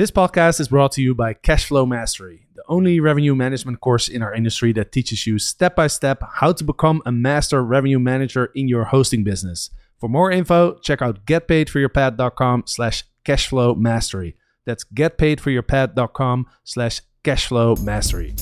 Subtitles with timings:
[0.00, 4.22] This podcast is brought to you by Cashflow Mastery, the only revenue management course in
[4.22, 8.46] our industry that teaches you step by step how to become a master revenue manager
[8.54, 9.68] in your hosting business.
[9.98, 14.36] For more info, check out getpaidforyourpad.com slash cashflow mastery.
[14.64, 18.34] That's getpaidforyourpad.com slash cashflow mastery.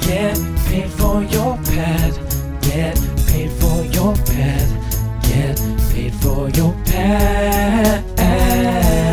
[0.00, 0.36] Get
[0.66, 2.60] paid for your pad.
[2.60, 2.96] Get
[3.26, 5.22] paid for your pad.
[5.22, 5.56] Get
[5.94, 8.15] paid for your pad.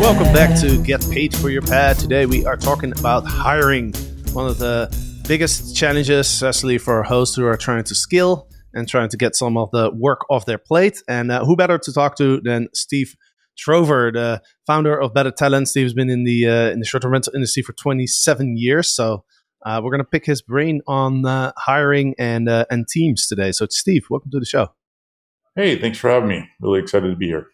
[0.04, 1.98] Welcome back to Get Paid for Your Pad.
[1.98, 3.94] Today we are talking about hiring,
[4.34, 4.94] one of the
[5.26, 9.56] biggest challenges, especially for hosts who are trying to skill and trying to get some
[9.56, 11.02] of the work off their plate.
[11.08, 13.16] And uh, who better to talk to than Steve
[13.58, 15.68] Trover, the founder of Better Talent.
[15.68, 19.24] Steve's been in the uh, in the short-term rental industry for 27 years, so
[19.64, 23.52] uh, we're going to pick his brain on uh, hiring and uh, and teams today.
[23.52, 24.68] So, Steve, welcome to the show.
[25.56, 26.46] Hey, thanks for having me.
[26.60, 27.53] Really excited to be here.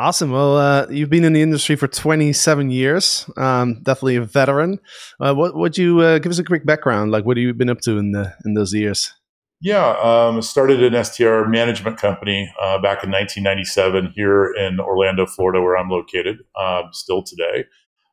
[0.00, 0.30] Awesome.
[0.30, 3.28] Well, uh, you've been in the industry for 27 years.
[3.36, 4.80] Um, definitely a veteran.
[5.20, 7.10] Uh, what would you uh, give us a quick background?
[7.10, 9.12] Like, what have you been up to in the in those years?
[9.60, 15.60] Yeah, um, started an STR management company uh, back in 1997 here in Orlando, Florida,
[15.60, 17.66] where I'm located, uh, still today.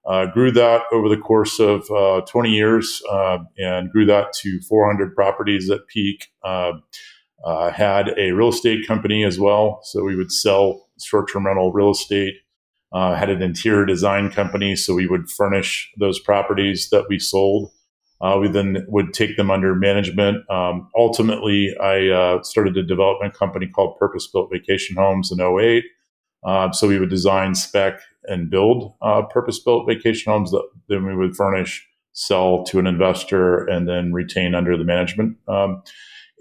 [0.06, 1.88] Uh, grew that over the course of
[2.28, 6.28] 20 years and grew that to 400 properties at peak.
[6.44, 12.36] had a real estate company as well, so we would sell short-term rental real estate.
[12.94, 17.70] Uh, had an interior design company, so we would furnish those properties that we sold.
[18.22, 20.50] Uh, we then would take them under management.
[20.50, 25.84] Um, ultimately, I uh, started a development company called Purpose Built Vacation Homes in 08.
[26.44, 31.06] Uh, so we would design, spec, and build uh, purpose built vacation homes that then
[31.06, 35.38] we would furnish, sell to an investor, and then retain under the management.
[35.48, 35.82] Um,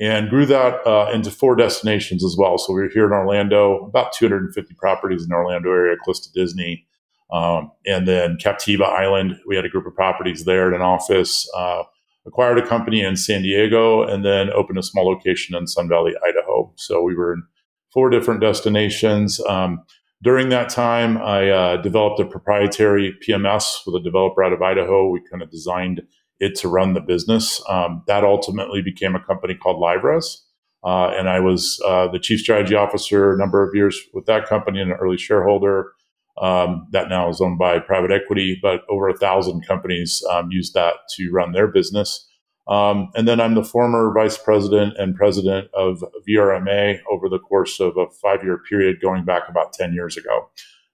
[0.00, 2.58] and grew that uh, into four destinations as well.
[2.58, 6.32] So we are here in Orlando, about 250 properties in the Orlando area, close to
[6.32, 6.86] Disney.
[7.32, 11.48] Um, and then Captiva Island, we had a group of properties there at an office.
[11.56, 11.84] Uh,
[12.26, 16.12] acquired a company in San Diego, and then opened a small location in Sun Valley,
[16.26, 16.72] Idaho.
[16.76, 17.44] So we were in
[17.92, 19.40] four different destinations.
[19.48, 19.84] Um,
[20.22, 25.08] during that time, I uh, developed a proprietary PMS with a developer out of Idaho.
[25.08, 26.02] We kind of designed
[26.40, 27.62] it to run the business.
[27.68, 30.38] Um, that ultimately became a company called LiveRez.
[30.84, 34.46] Uh, and I was uh, the chief strategy officer a number of years with that
[34.46, 35.92] company and an early shareholder.
[36.40, 40.70] Um, that now is owned by private equity, but over a thousand companies um, use
[40.72, 42.28] that to run their business.
[42.68, 47.80] Um, and then I'm the former vice president and president of VRMA over the course
[47.80, 50.50] of a five year period going back about 10 years ago.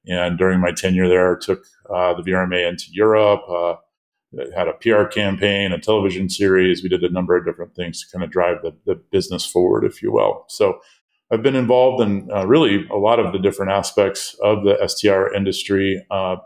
[0.07, 3.75] And during my tenure there, I took uh, the VRMA into Europe, uh,
[4.55, 6.83] had a PR campaign, a television series.
[6.83, 9.85] We did a number of different things to kind of drive the, the business forward,
[9.85, 10.45] if you will.
[10.49, 10.81] So
[11.31, 15.35] I've been involved in uh, really a lot of the different aspects of the STR
[15.35, 16.05] industry.
[16.11, 16.37] Uh,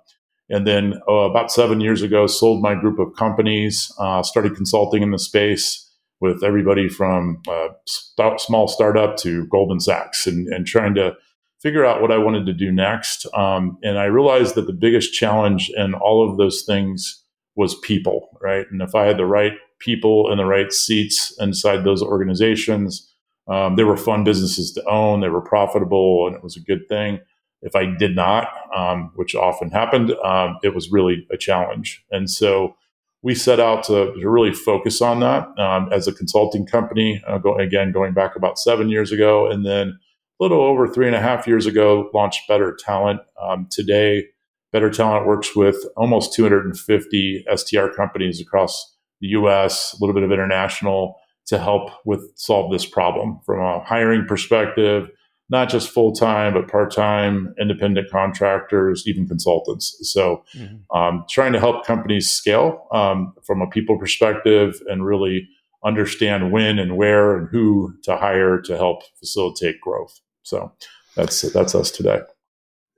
[0.49, 5.03] and then uh, about seven years ago, sold my group of companies, uh, started consulting
[5.03, 5.83] in the space
[6.21, 11.15] with everybody from uh, st- small startup to Goldman Sachs and, and trying to
[11.61, 13.27] figure out what I wanted to do next.
[13.35, 17.25] Um, and I realized that the biggest challenge in all of those things
[17.57, 18.67] was people, right?
[18.71, 23.13] And if I had the right people in the right seats inside those organizations,
[23.49, 25.21] um, they were fun businesses to own.
[25.21, 27.21] They were profitable, and it was a good thing.
[27.63, 32.05] If I did not, um, which often happened, um, it was really a challenge.
[32.11, 32.77] And so
[33.23, 37.23] we set out to, to really focus on that um, as a consulting company.
[37.27, 39.99] Uh, go, again, going back about seven years ago, and then
[40.39, 43.21] a little over three and a half years ago, launched Better Talent.
[43.41, 44.27] Um, today,
[44.73, 50.33] Better Talent works with almost 250 STR companies across the US, a little bit of
[50.33, 51.17] international
[51.47, 55.09] to help with solve this problem from a hiring perspective,
[55.49, 59.97] not just full time, but part time, independent contractors, even consultants.
[60.03, 60.97] So, mm-hmm.
[60.97, 65.49] um, trying to help companies scale um, from a people perspective and really
[65.85, 70.21] understand when and where and who to hire to help facilitate growth.
[70.43, 70.73] So,
[71.15, 72.21] that's that's us today.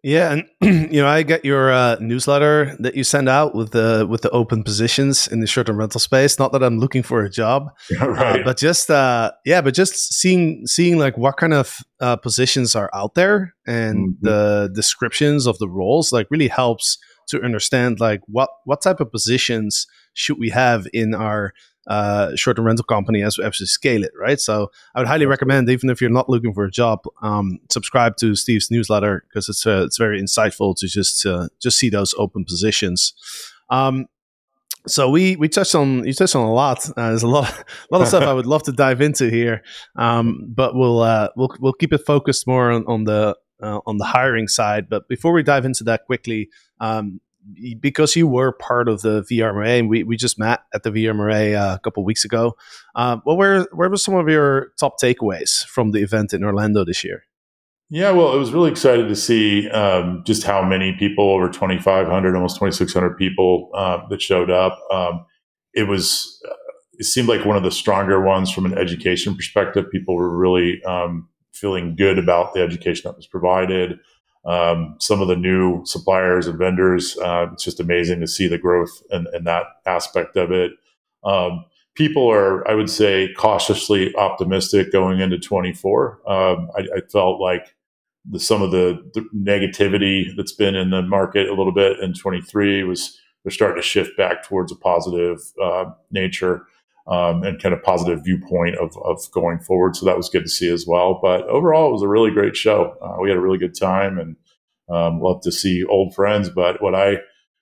[0.02, 0.48] Yeah, and
[0.92, 4.30] you know, I get your uh, newsletter that you send out with the with the
[4.30, 6.38] open positions in the short-term rental space.
[6.38, 7.70] Not that I'm looking for a job,
[8.00, 8.40] right.
[8.40, 12.76] uh, but just uh, yeah, but just seeing seeing like what kind of uh, positions
[12.76, 14.26] are out there and mm-hmm.
[14.26, 19.10] the descriptions of the roles like really helps to understand like what what type of
[19.10, 21.52] positions should we have in our
[21.88, 24.38] uh, short-term rental company as we actually scale it, right?
[24.38, 28.16] So I would highly recommend, even if you're not looking for a job, um, subscribe
[28.18, 32.14] to Steve's newsletter because it's uh, it's very insightful to just uh, just see those
[32.18, 33.14] open positions.
[33.70, 34.06] Um,
[34.86, 36.88] so we we touched on you touched on a lot.
[36.90, 39.62] Uh, there's a lot a lot of stuff I would love to dive into here,
[39.96, 43.98] um, but we'll uh, we'll we'll keep it focused more on, on the uh, on
[43.98, 44.88] the hiring side.
[44.88, 46.48] But before we dive into that quickly,
[46.80, 47.20] um,
[47.80, 51.56] because you were part of the VRMA, and we, we just met at the VRMA
[51.56, 52.56] uh, a couple weeks ago.
[52.94, 56.84] Uh, what were where were some of your top takeaways from the event in Orlando
[56.84, 57.24] this year?
[57.90, 62.34] Yeah, well, it was really excited to see um, just how many people, over 2,500,
[62.34, 64.78] almost 2,600 people uh, that showed up.
[64.92, 65.24] Um,
[65.72, 66.54] it was, uh,
[66.98, 69.90] it seemed like one of the stronger ones from an education perspective.
[69.90, 73.98] People were really um, feeling good about the education that was provided.
[74.48, 78.56] Um, some of the new suppliers and vendors, uh, it's just amazing to see the
[78.56, 80.72] growth in that aspect of it.
[81.22, 86.30] Um, people are, I would say, cautiously optimistic going into 24.
[86.30, 87.74] Um, I, I, felt like
[88.24, 92.14] the, some of the, the, negativity that's been in the market a little bit in
[92.14, 96.66] 23 was they're starting to shift back towards a positive uh, nature
[97.08, 99.96] um, and kind of positive viewpoint of, of going forward.
[99.96, 101.18] So that was good to see as well.
[101.20, 102.96] But overall, it was a really great show.
[103.02, 104.36] Uh, we had a really good time and
[104.90, 106.50] um, love to see old friends.
[106.50, 107.18] But what I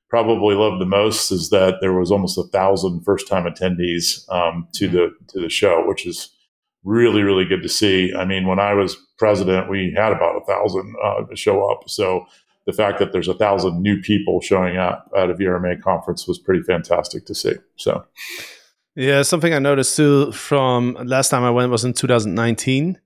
[0.09, 4.69] probably loved the most is that there was almost a thousand first time attendees um,
[4.75, 6.31] to the to the show, which is
[6.83, 8.13] really really good to see.
[8.15, 11.89] I mean, when I was president, we had about a thousand uh, show up.
[11.89, 12.27] So
[12.67, 16.39] the fact that there's a thousand new people showing up at a VRMA conference was
[16.39, 17.55] pretty fantastic to see.
[17.77, 18.05] So.
[18.97, 22.99] Yeah, something I noticed too from last time I went was in 2019.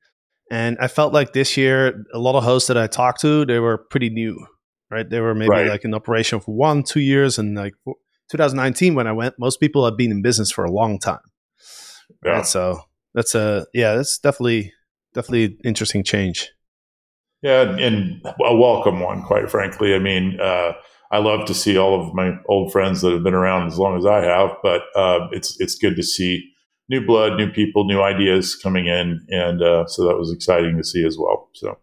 [0.52, 3.58] And I felt like this year, a lot of hosts that I talked to, they
[3.58, 4.46] were pretty new,
[4.90, 5.08] right?
[5.08, 5.66] They were maybe right.
[5.69, 7.38] like in operation for one, two years.
[7.38, 7.75] And like
[8.31, 11.20] 2019, when I went, most people have been in business for a long time.
[12.25, 12.31] Yeah.
[12.31, 12.46] Right?
[12.46, 12.82] So
[13.14, 14.72] that's a, yeah, that's definitely,
[15.12, 16.50] definitely interesting change.
[17.42, 17.62] Yeah.
[17.62, 19.94] And a welcome one, quite frankly.
[19.94, 20.72] I mean, uh,
[21.10, 23.98] I love to see all of my old friends that have been around as long
[23.98, 26.52] as I have, but uh, it's it's good to see
[26.88, 30.84] new blood, new people, new ideas coming in, and uh, so that was exciting to
[30.84, 31.48] see as well.
[31.54, 31.78] So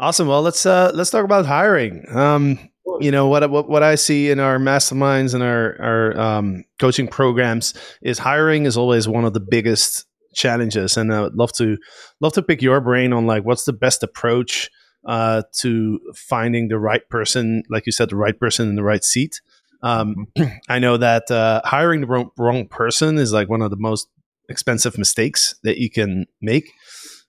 [0.00, 0.26] awesome.
[0.26, 2.04] Well, let's uh, let's talk about hiring.
[2.10, 2.58] Um,
[3.00, 7.06] you know what, what what I see in our masterminds and our our um, coaching
[7.06, 11.76] programs is hiring is always one of the biggest challenges, and I would love to
[12.20, 14.70] love to pick your brain on like what's the best approach
[15.06, 19.04] uh, to finding the right person, like you said, the right person in the right
[19.04, 19.40] seat.
[19.82, 20.52] Um, mm-hmm.
[20.68, 24.08] I know that uh, hiring the wrong, wrong, person is like one of the most
[24.48, 26.70] expensive mistakes that you can make.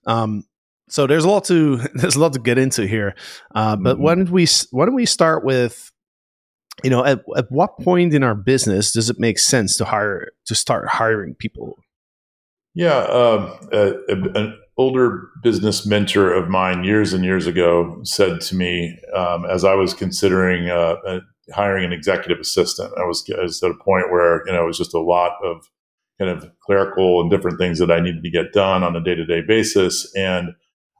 [0.06, 0.44] Um,
[0.88, 3.14] so there's a lot to there's a lot to get into here.
[3.54, 4.02] Uh, but mm-hmm.
[4.02, 5.92] why don't we why don't we start with
[6.82, 10.32] you know at, at what point in our business does it make sense to hire
[10.46, 11.78] to start hiring people?
[12.74, 18.56] Yeah, um, uh, an older business mentor of mine years and years ago said to
[18.56, 21.20] me um, as I was considering uh, uh,
[21.52, 22.92] hiring an executive assistant.
[22.96, 25.32] I was, I was, at a point where you know it was just a lot
[25.44, 25.68] of
[26.18, 29.16] kind of clerical and different things that I needed to get done on a day
[29.16, 30.50] to day basis, and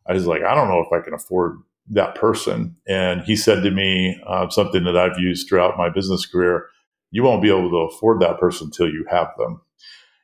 [0.07, 1.59] I was like, I don't know if I can afford
[1.91, 2.77] that person.
[2.87, 6.67] And he said to me uh, something that I've used throughout my business career:
[7.13, 9.61] you won't be able to afford that person until you have them.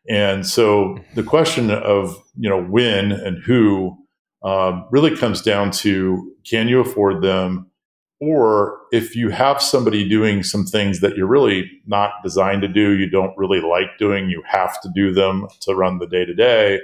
[0.09, 3.97] And so the question of you know when and who
[4.43, 7.71] um, really comes down to can you afford them,
[8.21, 12.93] or if you have somebody doing some things that you're really not designed to do,
[12.93, 16.35] you don't really like doing, you have to do them to run the day to
[16.35, 16.81] day.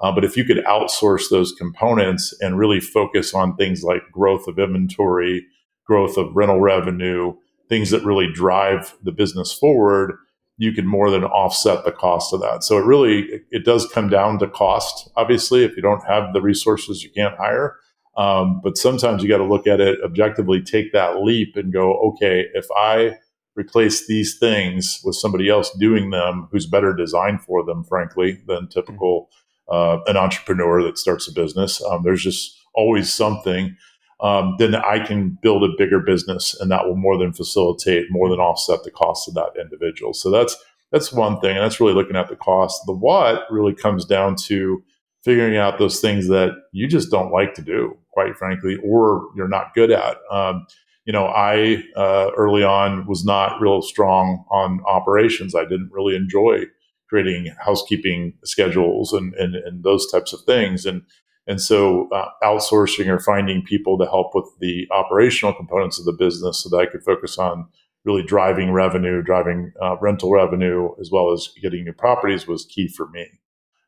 [0.00, 4.58] But if you could outsource those components and really focus on things like growth of
[4.58, 5.46] inventory,
[5.86, 7.34] growth of rental revenue,
[7.68, 10.16] things that really drive the business forward,
[10.58, 12.64] you can more than offset the cost of that.
[12.64, 15.10] So it really it does come down to cost.
[15.16, 17.76] Obviously, if you don't have the resources, you can't hire.
[18.16, 21.94] Um, but sometimes you got to look at it objectively, take that leap, and go,
[21.98, 23.18] okay, if I
[23.56, 28.68] replace these things with somebody else doing them who's better designed for them, frankly, than
[28.68, 29.28] typical
[29.70, 31.82] uh, an entrepreneur that starts a business.
[31.82, 33.76] Um, there's just always something
[34.20, 38.28] um, then I can build a bigger business, and that will more than facilitate, more
[38.28, 40.14] than offset the cost of that individual.
[40.14, 40.56] So that's
[40.92, 42.82] that's one thing, and that's really looking at the cost.
[42.86, 44.82] The what really comes down to
[45.24, 49.48] figuring out those things that you just don't like to do, quite frankly, or you're
[49.48, 50.18] not good at.
[50.30, 50.66] Um,
[51.04, 55.54] you know, I uh, early on was not real strong on operations.
[55.54, 56.64] I didn't really enjoy
[57.08, 60.84] creating housekeeping schedules and, and, and those types of things.
[60.86, 61.02] And
[61.46, 66.12] and so uh, outsourcing or finding people to help with the operational components of the
[66.12, 67.66] business so that I could focus on
[68.04, 72.88] really driving revenue, driving uh, rental revenue, as well as getting new properties was key
[72.88, 73.26] for me.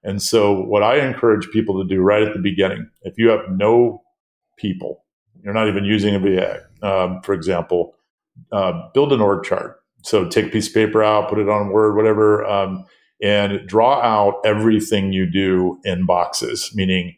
[0.03, 3.51] And so what I encourage people to do right at the beginning, if you have
[3.51, 4.03] no
[4.57, 5.05] people,
[5.43, 7.95] you're not even using a VA, um, for example,
[8.53, 9.81] uh, build an org chart.
[10.03, 12.85] So take a piece of paper out, put it on Word, whatever, um,
[13.23, 17.17] and draw out everything you do in boxes, meaning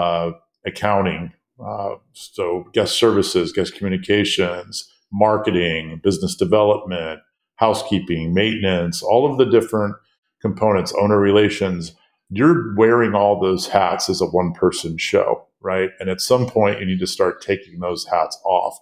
[0.00, 0.30] uh,
[0.64, 7.20] accounting, Uh, so guest services, guest communications, marketing, business development,
[7.56, 9.94] housekeeping, maintenance, all of the different
[10.42, 11.94] components, owner relations.
[12.28, 15.28] You're wearing all those hats as a one person show,
[15.62, 15.90] right?
[15.98, 18.74] And at some point, you need to start taking those hats off.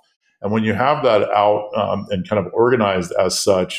[0.42, 3.72] And when you have that out um, and kind of organized as such,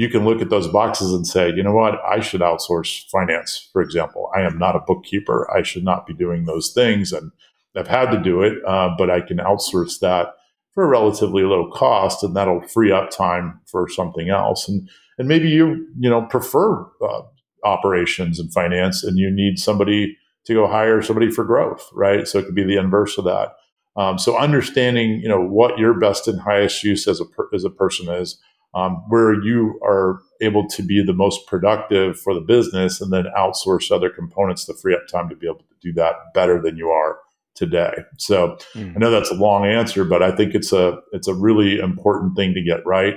[0.00, 3.68] you can look at those boxes and say, you know what, I should outsource finance,
[3.70, 4.30] for example.
[4.34, 5.46] I am not a bookkeeper.
[5.54, 7.12] I should not be doing those things.
[7.12, 7.30] And
[7.76, 10.28] I've had to do it, uh, but I can outsource that
[10.72, 14.66] for a relatively low cost, and that'll free up time for something else.
[14.66, 14.88] And
[15.18, 17.22] and maybe you you know prefer uh,
[17.64, 20.16] operations and finance, and you need somebody
[20.46, 22.26] to go hire somebody for growth, right?
[22.26, 23.52] So it could be the inverse of that.
[23.96, 27.64] Um, so understanding you know what your best and highest use as a per, as
[27.64, 28.38] a person is,
[28.74, 33.24] um, where you are able to be the most productive for the business, and then
[33.36, 36.76] outsource other components to free up time to be able to do that better than
[36.76, 37.18] you are
[37.54, 37.94] today.
[38.18, 38.94] So mm.
[38.94, 42.36] I know that's a long answer, but I think it's a it's a really important
[42.36, 43.14] thing to get right.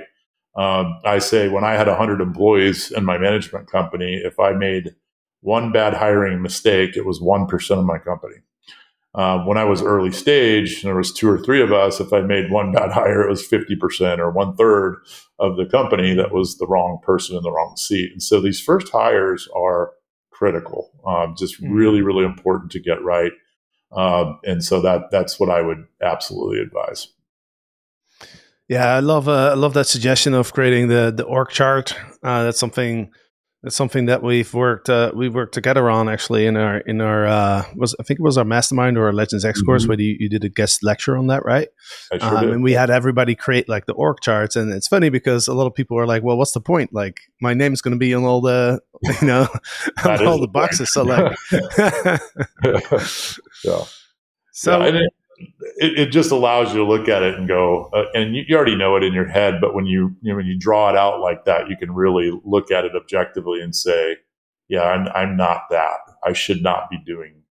[0.56, 4.94] Um, I say when I had 100 employees in my management company, if I made
[5.40, 8.36] one bad hiring mistake, it was one percent of my company.
[9.14, 12.00] Uh, when I was early stage, and there was two or three of us.
[12.00, 14.96] If I made one bad hire, it was 50% or one third
[15.38, 18.10] of the company that was the wrong person in the wrong seat.
[18.10, 19.92] And so these first hires are
[20.32, 21.72] critical, um, just mm.
[21.72, 23.32] really, really important to get right.
[23.92, 27.08] Um, and so that that's what I would absolutely advise.
[28.68, 31.96] Yeah, I love uh, I love that suggestion of creating the the org chart.
[32.22, 33.12] Uh, that's something
[33.64, 37.26] that's something that we've worked uh, we've worked together on actually in our in our
[37.26, 39.66] uh, was I think it was our mastermind or our Legends X mm-hmm.
[39.66, 41.68] course where you, you did a guest lecture on that, right?
[42.12, 45.08] I Sure um, and we had everybody create like the org charts, and it's funny
[45.08, 46.92] because a lot of people are like, "Well, what's the point?
[46.92, 48.80] Like, my name's going to be on all the
[49.22, 49.48] you know
[50.04, 51.34] all the boxes." So like,
[53.64, 53.84] yeah.
[54.52, 55.00] So yeah,
[55.38, 58.56] it, it, just allows you to look at it and go, uh, and you, you,
[58.56, 60.96] already know it in your head, but when you, you know, when you draw it
[60.96, 64.16] out like that, you can really look at it objectively and say,
[64.68, 65.98] yeah, I'm, I'm not that.
[66.24, 67.42] I should not be doing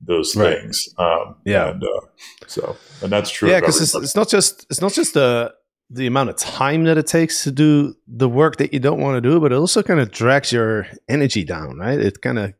[0.00, 0.60] those right.
[0.60, 0.88] things.
[0.98, 1.70] Um, yeah.
[1.70, 2.00] And, uh,
[2.46, 3.50] so, and that's true.
[3.50, 3.60] Yeah.
[3.60, 5.52] Cause it's, it's not just, it's not just the,
[5.90, 9.16] the amount of time that it takes to do the work that you don't want
[9.16, 11.98] to do, but it also kind of drags your energy down, right?
[11.98, 12.54] It kind of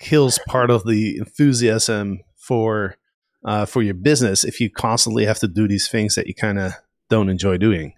[0.00, 2.96] kills part of the enthusiasm for
[3.44, 6.58] uh, for your business if you constantly have to do these things that you kind
[6.58, 6.72] of
[7.08, 7.94] don't enjoy doing.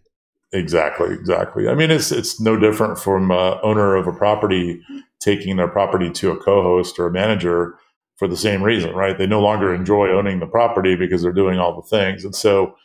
[0.52, 1.68] Exactly, exactly.
[1.68, 4.80] I mean, it's it's no different from uh, owner of a property
[5.20, 7.76] taking their property to a co-host or a manager
[8.16, 9.18] for the same reason, right?
[9.18, 12.76] They no longer enjoy owning the property because they're doing all the things, and so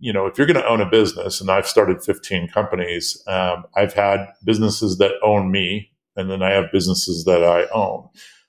[0.00, 3.64] you know, if you're going to own a business, and I've started 15 companies, um,
[3.74, 8.08] I've had businesses that own me, and then I have businesses that I own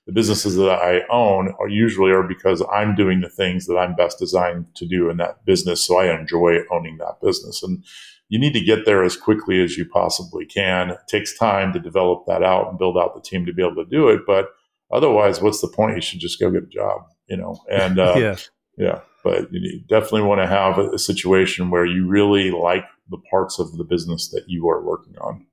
[0.10, 3.94] the businesses that I own are usually are because I'm doing the things that I'm
[3.94, 5.86] best designed to do in that business.
[5.86, 7.62] So I enjoy owning that business.
[7.62, 7.86] And
[8.28, 10.90] you need to get there as quickly as you possibly can.
[10.90, 13.76] It takes time to develop that out and build out the team to be able
[13.76, 14.22] to do it.
[14.26, 14.50] But
[14.92, 15.98] otherwise, what's the point?
[15.98, 17.62] You should just go get a job, you know?
[17.72, 18.36] And, uh, yeah.
[18.80, 19.02] Yeah.
[19.24, 23.60] But you definitely want to have a, a situation where you really like the parts
[23.60, 25.46] of the business that you are working on.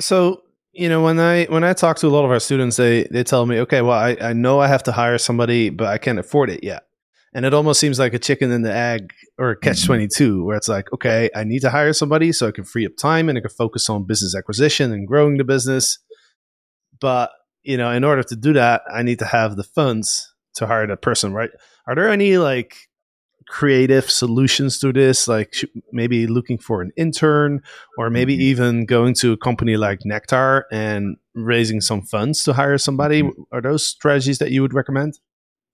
[0.00, 0.42] So
[0.80, 3.22] you know when i when i talk to a lot of our students they they
[3.22, 6.18] tell me okay well i, I know i have to hire somebody but i can't
[6.18, 6.84] afford it yet.
[7.32, 9.92] And it almost seems like a chicken and the egg or a catch mm-hmm.
[9.92, 12.96] 22 where it's like okay i need to hire somebody so i can free up
[12.96, 15.98] time and i can focus on business acquisition and growing the business.
[16.98, 17.30] But
[17.62, 20.86] you know in order to do that i need to have the funds to hire
[20.86, 21.50] that person right?
[21.86, 22.74] Are there any like
[23.50, 25.54] creative solutions to this, like
[25.92, 27.60] maybe looking for an intern
[27.98, 28.42] or maybe mm-hmm.
[28.42, 33.22] even going to a company like Nectar and raising some funds to hire somebody?
[33.22, 33.42] Mm-hmm.
[33.52, 35.18] Are those strategies that you would recommend?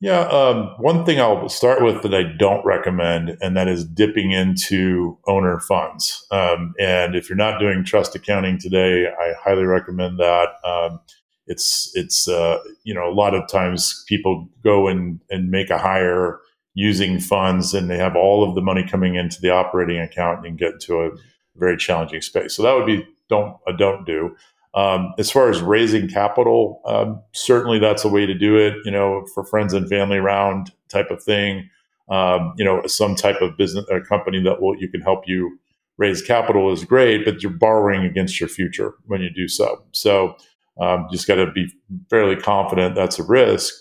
[0.00, 4.30] Yeah, um, one thing I'll start with that I don't recommend, and that is dipping
[4.30, 6.26] into owner funds.
[6.30, 10.48] Um, and if you're not doing trust accounting today, I highly recommend that.
[10.64, 11.00] Um,
[11.46, 15.78] it's it's uh, you know a lot of times people go and and make a
[15.78, 16.40] hire
[16.76, 20.60] using funds and they have all of the money coming into the operating account and
[20.60, 21.10] you get into a
[21.56, 22.54] very challenging space.
[22.54, 24.36] So that would be don't a don't do.
[24.74, 28.74] Um, as far as raising capital, um, certainly that's a way to do it.
[28.84, 31.70] You know, for friends and family round type of thing.
[32.10, 35.58] Um, you know, some type of business a company that will you can help you
[35.96, 39.82] raise capital is great, but you're borrowing against your future when you do so.
[39.92, 40.36] So
[40.78, 41.72] um, just got to be
[42.10, 43.74] fairly confident that's a risk.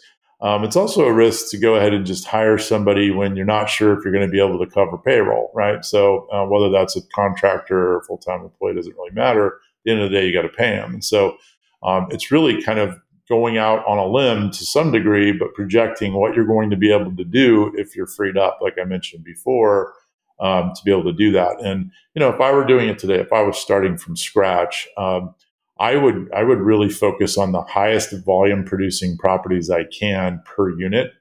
[0.46, 3.68] Um, it's also a risk to go ahead and just hire somebody when you're not
[3.68, 5.84] sure if you're going to be able to cover payroll, right?
[5.84, 9.48] So uh, whether that's a contractor or full time employee doesn't really matter.
[9.48, 9.54] At
[9.86, 11.36] the end of the day, you got to pay them, and so
[11.82, 12.96] um, it's really kind of
[13.28, 16.94] going out on a limb to some degree, but projecting what you're going to be
[16.94, 19.94] able to do if you're freed up, like I mentioned before,
[20.40, 21.60] um, to be able to do that.
[21.64, 24.88] And you know, if I were doing it today, if I was starting from scratch,
[24.96, 25.34] um,
[25.78, 30.70] I would I would really focus on the highest volume producing properties I can per
[30.78, 31.12] unit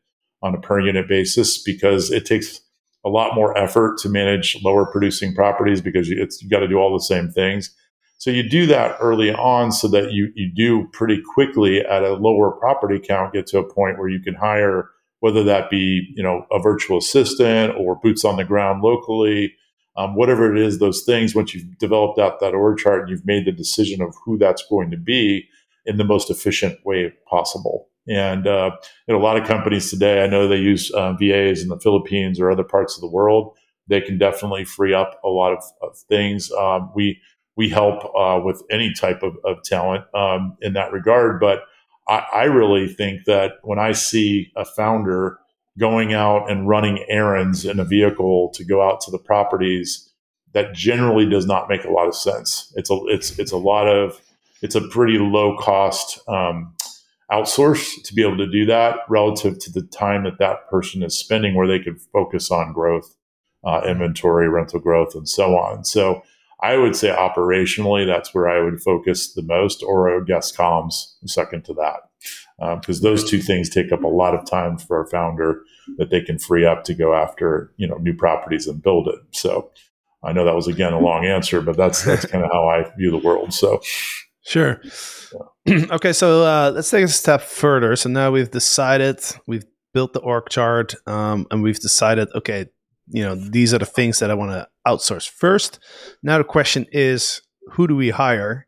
[0.42, 2.60] on a per unit basis because it takes
[3.04, 6.78] a lot more effort to manage lower producing properties because it's you got to do
[6.78, 7.74] all the same things.
[8.18, 12.14] So you do that early on so that you you do pretty quickly at a
[12.14, 16.22] lower property count get to a point where you can hire whether that be you
[16.22, 19.52] know a virtual assistant or boots on the ground locally
[19.96, 23.26] um, whatever it is, those things, once you've developed out that org chart and you've
[23.26, 25.48] made the decision of who that's going to be
[25.86, 27.88] in the most efficient way possible.
[28.08, 28.72] And uh,
[29.08, 32.50] a lot of companies today, I know they use uh, VAs in the Philippines or
[32.50, 33.56] other parts of the world.
[33.88, 36.50] They can definitely free up a lot of, of things.
[36.52, 37.20] Um, we
[37.56, 41.38] we help uh, with any type of, of talent um, in that regard.
[41.38, 41.62] But
[42.08, 45.38] I, I really think that when I see a founder
[45.78, 50.10] going out and running errands in a vehicle to go out to the properties
[50.52, 52.72] that generally does not make a lot of sense.
[52.76, 54.20] It's a it's it's a lot of
[54.62, 56.74] it's a pretty low cost um,
[57.30, 61.18] outsource to be able to do that relative to the time that that person is
[61.18, 63.16] spending, where they could focus on growth,
[63.64, 65.84] uh, inventory, rental growth, and so on.
[65.84, 66.22] So
[66.60, 71.64] I would say operationally, that's where I would focus the most, or guest comms second
[71.64, 72.08] to that
[72.58, 75.62] because um, those two things take up a lot of time for our founder
[75.98, 79.18] that they can free up to go after you know new properties and build it.
[79.32, 79.70] So
[80.22, 82.90] I know that was again a long answer, but that's that's kind of how I
[82.96, 83.52] view the world.
[83.52, 83.80] So
[84.44, 84.80] sure.
[85.66, 85.86] Yeah.
[85.92, 87.96] okay, so uh, let's take a step further.
[87.96, 92.66] So now we've decided we've built the org chart, um, and we've decided okay,
[93.08, 95.78] you know these are the things that I want to outsource first.
[96.22, 97.42] Now the question is,
[97.72, 98.66] who do we hire?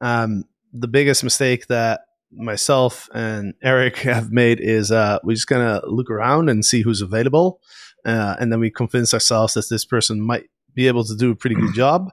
[0.00, 2.00] Um, the biggest mistake that
[2.32, 7.02] myself and Eric have made is uh, we're just gonna look around and see who's
[7.02, 7.60] available,
[8.04, 11.36] uh, and then we convince ourselves that this person might be able to do a
[11.36, 12.10] pretty good job.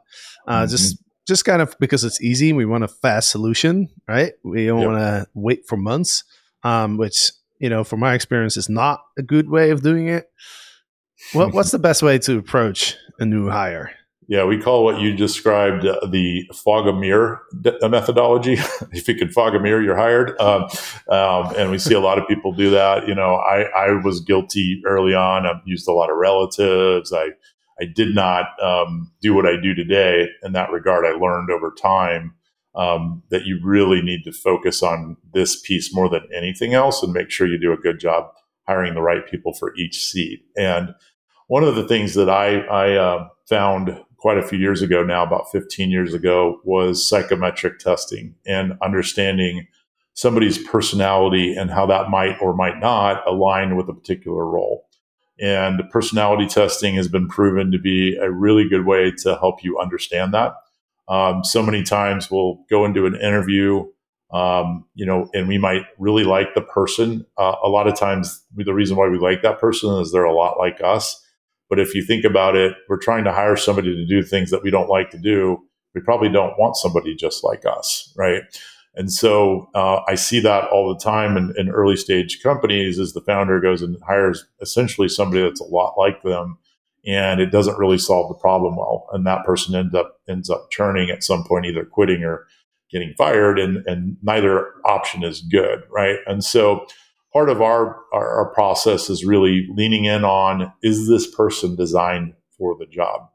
[0.47, 0.71] Uh, mm-hmm.
[0.71, 4.33] Just just kind of because it's easy, we want a fast solution, right?
[4.43, 4.89] We don't yep.
[4.89, 6.23] want to wait for months,
[6.63, 10.29] um, which you know, from my experience, is not a good way of doing it.
[11.33, 13.91] What, what's the best way to approach a new hire?
[14.27, 17.43] Yeah, we call what you described uh, the fog a mirror
[17.81, 18.53] uh, methodology.
[18.91, 20.39] if you can fog a mirror, you're hired.
[20.39, 20.63] Um,
[21.09, 23.07] um, and we see a lot of people do that.
[23.07, 25.45] You know, I, I was guilty early on.
[25.45, 27.13] I've used a lot of relatives.
[27.13, 27.29] I,
[27.79, 31.05] I did not um, do what I do today in that regard.
[31.05, 32.33] I learned over time
[32.73, 37.13] um, that you really need to focus on this piece more than anything else and
[37.13, 38.25] make sure you do a good job
[38.67, 40.43] hiring the right people for each seat.
[40.57, 40.95] And
[41.47, 45.21] one of the things that I, I uh, found quite a few years ago now,
[45.21, 49.67] about 15 years ago, was psychometric testing and understanding
[50.15, 54.87] somebody's personality and how that might or might not align with a particular role.
[55.39, 59.77] And personality testing has been proven to be a really good way to help you
[59.77, 60.55] understand that.
[61.07, 63.85] Um, so many times we'll go into an interview,
[64.33, 67.27] um, you know, and we might really like the person.
[67.37, 70.33] Uh, a lot of times, the reason why we like that person is they're a
[70.33, 71.21] lot like us.
[71.69, 74.63] But if you think about it, we're trying to hire somebody to do things that
[74.63, 75.57] we don't like to do.
[75.93, 78.43] We probably don't want somebody just like us, right?
[78.95, 83.11] And so uh, I see that all the time in, in, early stage companies as
[83.11, 86.57] the founder goes and hires essentially somebody that's a lot like them
[87.05, 89.07] and it doesn't really solve the problem well.
[89.11, 92.47] And that person ends up ends up churning at some point, either quitting or
[92.91, 96.19] getting fired, and, and neither option is good, right?
[96.25, 96.85] And so
[97.35, 102.33] part of our, our, our process is really leaning in on is this person designed
[102.57, 103.27] for the job?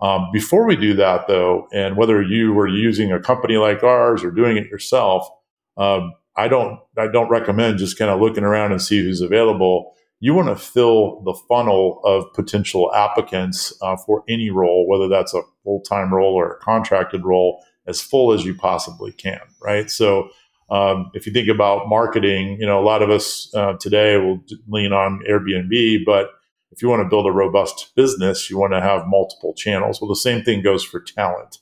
[0.00, 4.24] Um, before we do that, though, and whether you were using a company like ours
[4.24, 5.28] or doing it yourself,
[5.76, 9.94] um, I don't I don't recommend just kind of looking around and see who's available.
[10.18, 15.32] You want to fill the funnel of potential applicants uh, for any role, whether that's
[15.34, 19.40] a full time role or a contracted role, as full as you possibly can.
[19.62, 19.88] Right.
[19.88, 20.30] So
[20.68, 24.42] um, if you think about marketing, you know, a lot of us uh, today will
[24.68, 26.30] lean on Airbnb, but
[26.72, 30.00] if you want to build a robust business, you want to have multiple channels.
[30.00, 31.58] Well, the same thing goes for talent.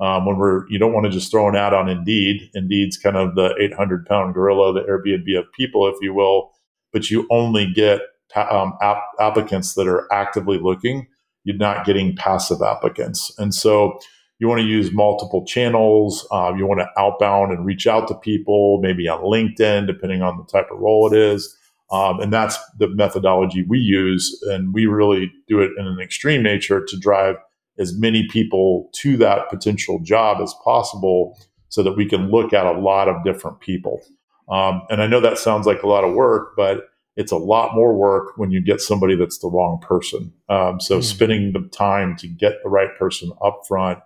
[0.00, 2.50] Um, when we're, you don't want to just throw an ad on Indeed.
[2.54, 6.52] Indeed's kind of the 800 pound gorilla, the Airbnb of people, if you will,
[6.92, 8.02] but you only get
[8.36, 8.74] um,
[9.18, 11.08] applicants that are actively looking.
[11.44, 13.32] You're not getting passive applicants.
[13.38, 13.98] And so,
[14.38, 16.26] you want to use multiple channels.
[16.30, 20.36] Uh, you want to outbound and reach out to people, maybe on LinkedIn, depending on
[20.36, 21.56] the type of role it is.
[21.90, 24.40] Um, and that's the methodology we use.
[24.50, 27.36] And we really do it in an extreme nature to drive
[27.78, 32.66] as many people to that potential job as possible so that we can look at
[32.66, 34.00] a lot of different people.
[34.48, 37.74] Um, and I know that sounds like a lot of work, but it's a lot
[37.74, 40.32] more work when you get somebody that's the wrong person.
[40.48, 41.04] Um, so mm.
[41.04, 43.98] spending the time to get the right person up front,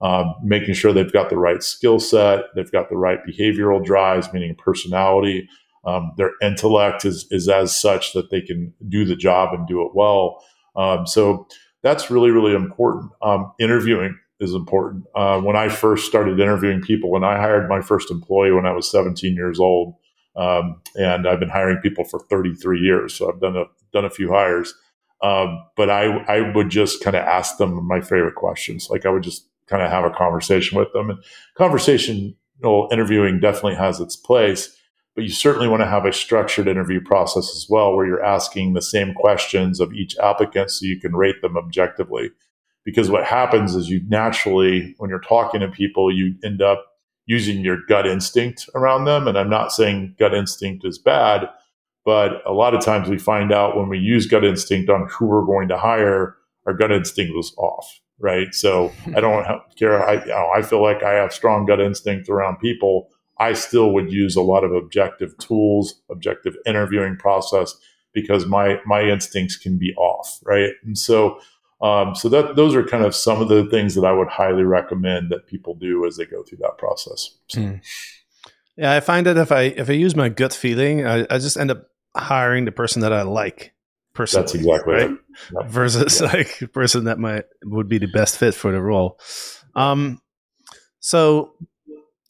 [0.00, 4.32] um, making sure they've got the right skill set, they've got the right behavioral drives,
[4.32, 5.48] meaning personality,
[5.84, 9.82] um, their intellect is, is as such that they can do the job and do
[9.82, 10.44] it well.
[10.76, 11.46] Um, so
[11.82, 13.10] that's really, really important.
[13.22, 15.04] Um, interviewing is important.
[15.14, 18.72] Uh, when I first started interviewing people, when I hired my first employee when I
[18.72, 19.94] was 17 years old,
[20.36, 24.10] um, and I've been hiring people for 33 years, so I've done a done a
[24.10, 24.72] few hires.
[25.20, 28.88] Um, but I I would just kind of ask them my favorite questions.
[28.88, 31.10] Like I would just kind of have a conversation with them.
[31.10, 31.22] And
[31.56, 34.76] conversational interviewing definitely has its place,
[35.14, 38.74] but you certainly want to have a structured interview process as well, where you're asking
[38.74, 42.30] the same questions of each applicant so you can rate them objectively.
[42.84, 46.86] Because what happens is you naturally, when you're talking to people, you end up
[47.26, 49.28] using your gut instinct around them.
[49.28, 51.48] And I'm not saying gut instinct is bad,
[52.06, 55.26] but a lot of times we find out when we use gut instinct on who
[55.26, 58.54] we're going to hire, our gut instinct was off, right?
[58.54, 60.06] So I don't care.
[60.06, 63.08] I, you know, I feel like I have strong gut instinct around people.
[63.38, 67.74] I still would use a lot of objective tools, objective interviewing process
[68.12, 70.72] because my my instincts can be off, right?
[70.84, 71.38] And so
[71.80, 74.64] um, so that those are kind of some of the things that I would highly
[74.64, 77.36] recommend that people do as they go through that process.
[77.48, 77.60] So.
[77.60, 77.80] Mm.
[78.76, 81.56] Yeah, I find that if I if I use my gut feeling, I, I just
[81.56, 83.72] end up hiring the person that I like.
[84.18, 85.10] Personally, That's exactly right.
[85.52, 85.70] Yep.
[85.70, 86.26] Versus yeah.
[86.26, 89.16] like a person that might would be the best fit for the role.
[89.76, 90.20] Um,
[90.98, 91.52] so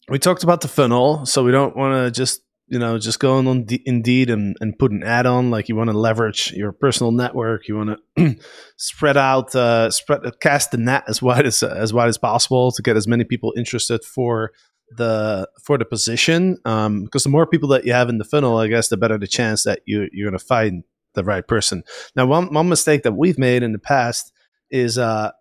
[0.07, 3.37] we talked about the funnel, so we don't want to just you know just go
[3.37, 5.49] on Indeed and, and put an ad on.
[5.49, 7.67] Like you want to leverage your personal network.
[7.67, 8.35] You want to
[8.77, 12.83] spread out, uh, spread cast the net as wide as as wide as possible to
[12.83, 14.51] get as many people interested for
[14.95, 16.59] the for the position.
[16.65, 19.17] Um, because the more people that you have in the funnel, I guess the better
[19.17, 20.83] the chance that you you're going to find
[21.19, 21.83] the right person.
[22.15, 24.31] Now, one one mistake that we've made in the past
[24.71, 25.31] is uh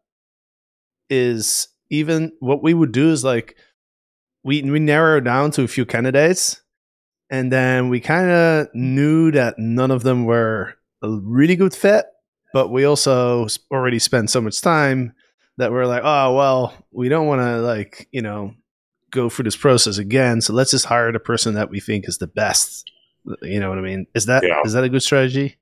[1.10, 3.56] is even what we would do is like
[4.44, 6.62] we we narrow down to a few candidates
[7.30, 12.06] and then we kind of knew that none of them were a really good fit
[12.52, 15.12] but we also already spent so much time
[15.58, 18.54] that we're like oh well we don't want to like you know
[19.10, 22.18] go through this process again so let's just hire the person that we think is
[22.18, 22.90] the best
[23.42, 24.60] you know what i mean is that yeah.
[24.64, 25.57] is that a good strategy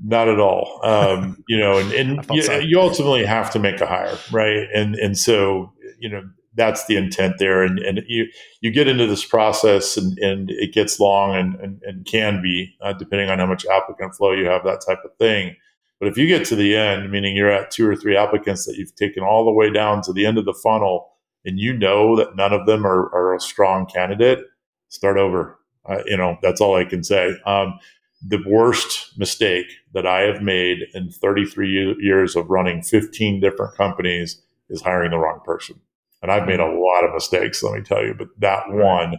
[0.00, 2.58] not at all um, you know and, and you, so.
[2.58, 6.22] you ultimately have to make a hire right and and so you know
[6.58, 7.62] that's the intent there.
[7.62, 8.26] And, and you,
[8.60, 12.74] you get into this process and, and it gets long and, and, and can be,
[12.82, 15.56] uh, depending on how much applicant flow you have, that type of thing.
[16.00, 18.76] But if you get to the end, meaning you're at two or three applicants that
[18.76, 21.12] you've taken all the way down to the end of the funnel,
[21.44, 24.40] and you know that none of them are, are a strong candidate,
[24.88, 25.58] start over.
[25.88, 27.34] Uh, you know, that's all I can say.
[27.46, 27.78] Um,
[28.26, 34.42] the worst mistake that I have made in 33 years of running 15 different companies
[34.68, 35.80] is hiring the wrong person.
[36.20, 39.18] And I've made a lot of mistakes, let me tell you, but that one,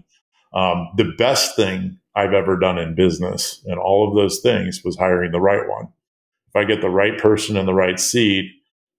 [0.53, 4.97] um, the best thing I've ever done in business and all of those things was
[4.97, 5.87] hiring the right one.
[6.49, 8.51] If I get the right person in the right seat,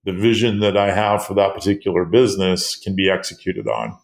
[0.04, 3.98] the vision that I have for that particular business can be executed on.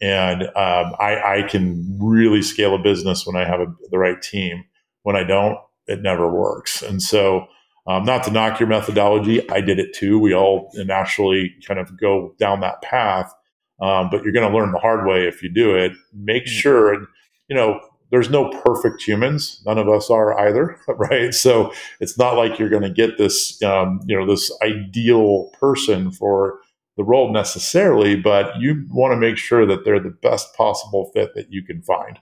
[0.00, 4.20] And um, I, I, can really scale a business when I have a, the right
[4.22, 4.64] team.
[5.10, 6.82] When I don't, it never works.
[6.82, 7.48] And so
[7.88, 10.20] um, not to knock your methodology, I did it too.
[10.20, 13.34] We all naturally kind of go down that path,
[13.82, 15.90] um, but you're going to learn the hard way if you do it.
[16.14, 16.52] Make mm-hmm.
[16.52, 16.94] sure,
[17.48, 17.80] you know,
[18.12, 19.60] there's no perfect humans.
[19.66, 21.34] None of us are either, right?
[21.34, 26.12] So it's not like you're going to get this, um, you know, this ideal person
[26.12, 26.60] for
[26.96, 31.34] the role necessarily, but you want to make sure that they're the best possible fit
[31.34, 32.20] that you can find.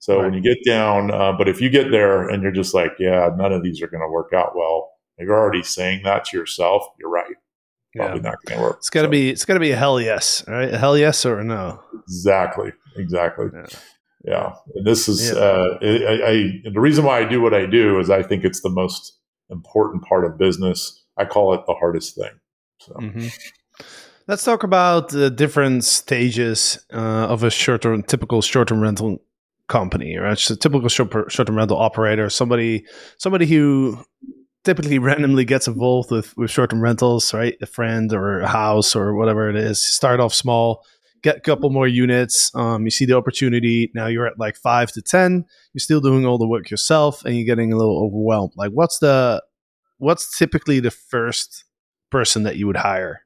[0.00, 0.24] So right.
[0.24, 3.30] when you get down, uh, but if you get there and you're just like, yeah,
[3.36, 6.84] none of these are going to work out well, you're already saying that to yourself.
[7.00, 7.34] You're right.
[7.96, 8.30] Probably yeah.
[8.30, 8.76] not going to work.
[8.78, 9.10] It's got to so.
[9.10, 9.30] be.
[9.30, 10.72] It's got to be a hell yes, right?
[10.72, 11.80] A hell yes or a no.
[12.06, 12.72] Exactly.
[12.96, 13.46] Exactly.
[13.52, 13.66] Yeah.
[14.24, 14.52] yeah.
[14.76, 15.38] And this is yeah.
[15.38, 18.60] uh, I, I, the reason why I do what I do is I think it's
[18.60, 19.18] the most
[19.50, 21.02] important part of business.
[21.16, 22.30] I call it the hardest thing.
[22.80, 22.92] So.
[22.94, 23.26] Mm-hmm.
[24.28, 29.22] Let's talk about the different stages uh, of a short-term, typical short-term rental
[29.68, 30.32] company, right?
[30.32, 32.84] It's a typical short-term rental operator, somebody,
[33.18, 34.04] somebody who
[34.64, 37.56] typically randomly gets involved with with short-term rentals, right?
[37.60, 39.84] A friend or a house or whatever it is.
[39.84, 40.84] Start off small,
[41.22, 42.54] get a couple more units.
[42.54, 43.90] Um, you see the opportunity.
[43.94, 45.44] Now you're at like five to ten.
[45.72, 48.52] You're still doing all the work yourself, and you're getting a little overwhelmed.
[48.56, 49.42] Like, what's the
[49.98, 51.64] what's typically the first
[52.10, 53.22] person that you would hire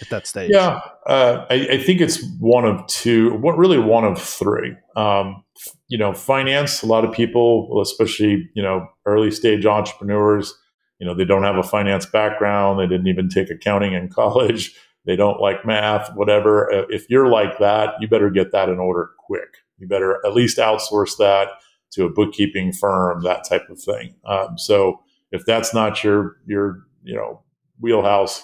[0.00, 0.50] at that stage?
[0.52, 3.34] Yeah, uh, I, I, think it's one of two.
[3.34, 4.76] What really one of three.
[4.96, 5.44] Um,
[5.92, 6.82] you know, finance.
[6.82, 10.58] A lot of people, especially you know, early stage entrepreneurs,
[10.98, 12.80] you know, they don't have a finance background.
[12.80, 14.74] They didn't even take accounting in college.
[15.04, 16.72] They don't like math, whatever.
[16.72, 19.58] Uh, if you're like that, you better get that in order quick.
[19.76, 21.48] You better at least outsource that
[21.90, 24.14] to a bookkeeping firm, that type of thing.
[24.24, 27.42] Um, so if that's not your your you know
[27.80, 28.42] wheelhouse,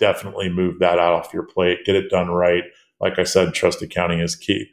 [0.00, 1.84] definitely move that out off your plate.
[1.86, 2.64] Get it done right.
[3.00, 4.66] Like I said, trust accounting is key.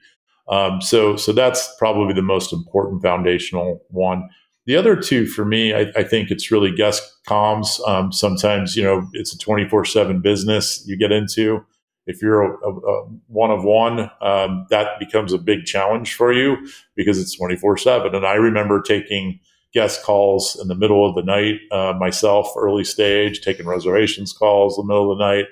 [0.50, 4.30] Um, so so that's probably the most important foundational one.
[4.66, 7.86] The other two for me, I, I think it's really guest comms.
[7.88, 11.66] Um, sometimes you know it's a twenty four seven business you get into
[12.08, 16.32] if you're a, a, a one of one, um, that becomes a big challenge for
[16.34, 16.56] you
[16.96, 18.16] because it's 24 7.
[18.16, 19.40] And I remember taking
[19.74, 24.78] guest calls in the middle of the night uh, myself, early stage, taking reservations calls
[24.78, 25.46] in the middle of the night.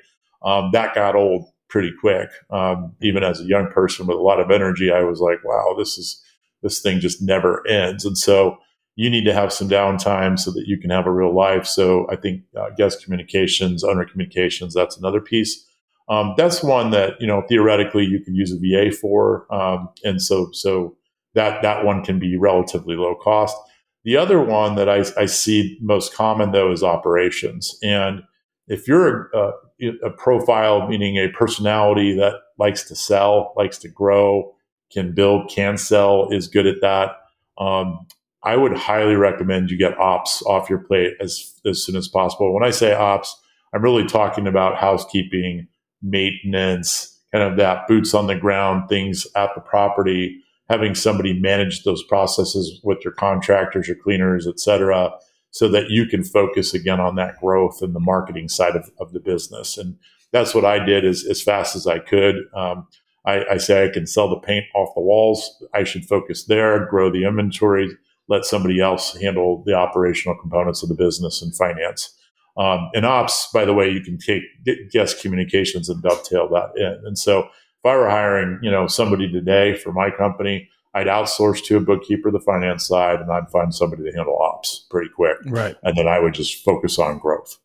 [0.43, 2.29] Um, that got old pretty quick.
[2.49, 5.75] Um, even as a young person with a lot of energy, I was like, wow,
[5.77, 6.21] this is
[6.61, 8.05] this thing just never ends.
[8.05, 8.57] And so
[8.95, 11.67] you need to have some downtime so that you can have a real life.
[11.67, 15.65] So I think uh, guest communications, owner communications, that's another piece.
[16.07, 20.21] Um, that's one that you know theoretically you could use a VA for, um, and
[20.21, 20.95] so so
[21.33, 23.57] that that one can be relatively low cost.
[24.03, 28.21] The other one that I, I see most common though is operations, and
[28.67, 29.51] if you're a,
[29.81, 34.53] a, profile meaning a personality that likes to sell, likes to grow,
[34.91, 37.17] can build, can sell, is good at that.
[37.57, 38.07] Um,
[38.43, 42.53] I would highly recommend you get ops off your plate as as soon as possible.
[42.53, 43.35] When I say ops,
[43.73, 45.67] I'm really talking about housekeeping
[46.01, 51.83] maintenance, kind of that boots on the ground things at the property, having somebody manage
[51.83, 55.11] those processes with your contractors, your cleaners, et cetera,
[55.55, 59.13] so that you can focus again on that growth and the marketing side of, of
[59.13, 59.77] the business.
[59.77, 59.97] And
[60.33, 62.35] that's what I did as, as fast as I could.
[62.53, 62.85] Um,
[63.25, 65.49] I, I say I can sell the paint off the walls.
[65.73, 67.89] I should focus there, grow the inventory,
[68.27, 72.13] let somebody else handle the operational components of the business and finance.
[72.57, 74.43] Um, in ops, by the way, you can take
[74.91, 77.01] guest communications and dovetail that in.
[77.05, 81.61] And so if I were hiring, you know, somebody today for my company, I'd outsource
[81.65, 85.37] to a bookkeeper the finance side and I'd find somebody to handle ops pretty quick.
[85.45, 85.75] Right.
[85.83, 87.59] And then I would just focus on growth.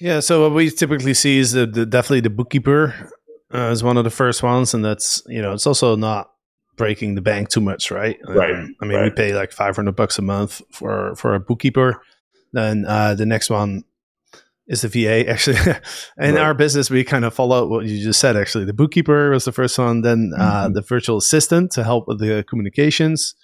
[0.00, 0.20] Yeah.
[0.20, 3.12] So what we typically see is the, the definitely the bookkeeper
[3.52, 4.72] uh, is one of the first ones.
[4.72, 6.30] And that's, you know, it's also not
[6.76, 8.18] breaking the bank too much, right?
[8.26, 8.54] Right.
[8.54, 9.04] Um, I mean, right.
[9.04, 12.00] we pay like 500 bucks a month for, for a bookkeeper.
[12.54, 13.84] Then uh, the next one
[14.68, 15.28] is the VA.
[15.28, 15.56] Actually,
[16.18, 16.38] in right.
[16.38, 18.36] our business, we kind of follow what you just said.
[18.36, 20.02] Actually, the bookkeeper was the first one.
[20.02, 20.74] Then uh, mm-hmm.
[20.74, 23.34] the virtual assistant to help with the communications,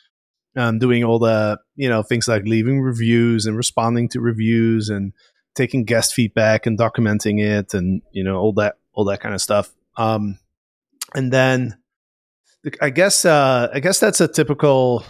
[0.56, 5.12] um, doing all the you know things like leaving reviews and responding to reviews and
[5.54, 9.40] taking guest feedback and documenting it and you know all that all that kind of
[9.40, 9.72] stuff.
[9.96, 10.38] Um,
[11.14, 11.78] and then
[12.80, 15.04] I guess uh, I guess that's a typical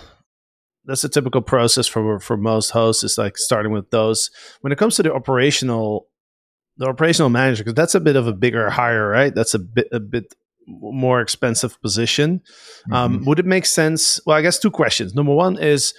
[0.86, 4.30] that's a typical process for for most hosts is like starting with those.
[4.60, 6.08] When it comes to the operational
[6.76, 9.34] the operational manager because that's a bit of a bigger hire right?
[9.34, 10.34] That's a bit a bit
[10.66, 12.42] more expensive position.
[12.90, 13.24] Um, mm-hmm.
[13.26, 15.14] would it make sense well i guess two questions.
[15.14, 15.94] Number one is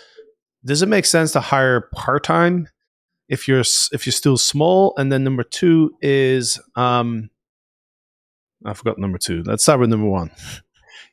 [0.64, 2.68] does it make sense to hire part-time
[3.30, 4.94] if you're if you're still small?
[4.98, 7.30] And then number two is um
[8.66, 9.44] i forgot number two.
[9.44, 10.32] Let's start with number one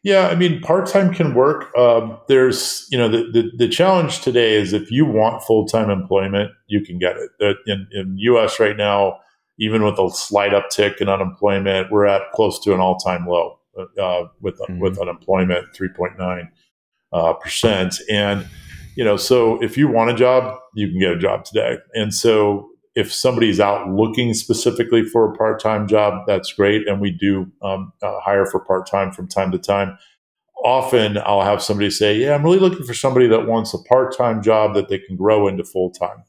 [0.02, 1.76] Yeah, I mean, part time can work.
[1.76, 5.90] Um, there's, you know, the, the, the challenge today is if you want full time
[5.90, 7.56] employment, you can get it.
[7.66, 8.58] In, in U.S.
[8.58, 9.18] right now,
[9.58, 13.58] even with a slight uptick in unemployment, we're at close to an all time low
[13.78, 14.80] uh, with mm-hmm.
[14.80, 16.50] with unemployment, three point nine
[17.12, 17.94] uh, percent.
[18.10, 18.46] And
[18.96, 21.78] you know, so if you want a job, you can get a job today.
[21.94, 27.10] And so if somebody's out looking specifically for a part-time job, that's great, and we
[27.10, 29.98] do um, uh, hire for part-time from time to time.
[30.64, 34.42] Often, I'll have somebody say, "Yeah, I'm really looking for somebody that wants a part-time
[34.42, 36.22] job that they can grow into full-time."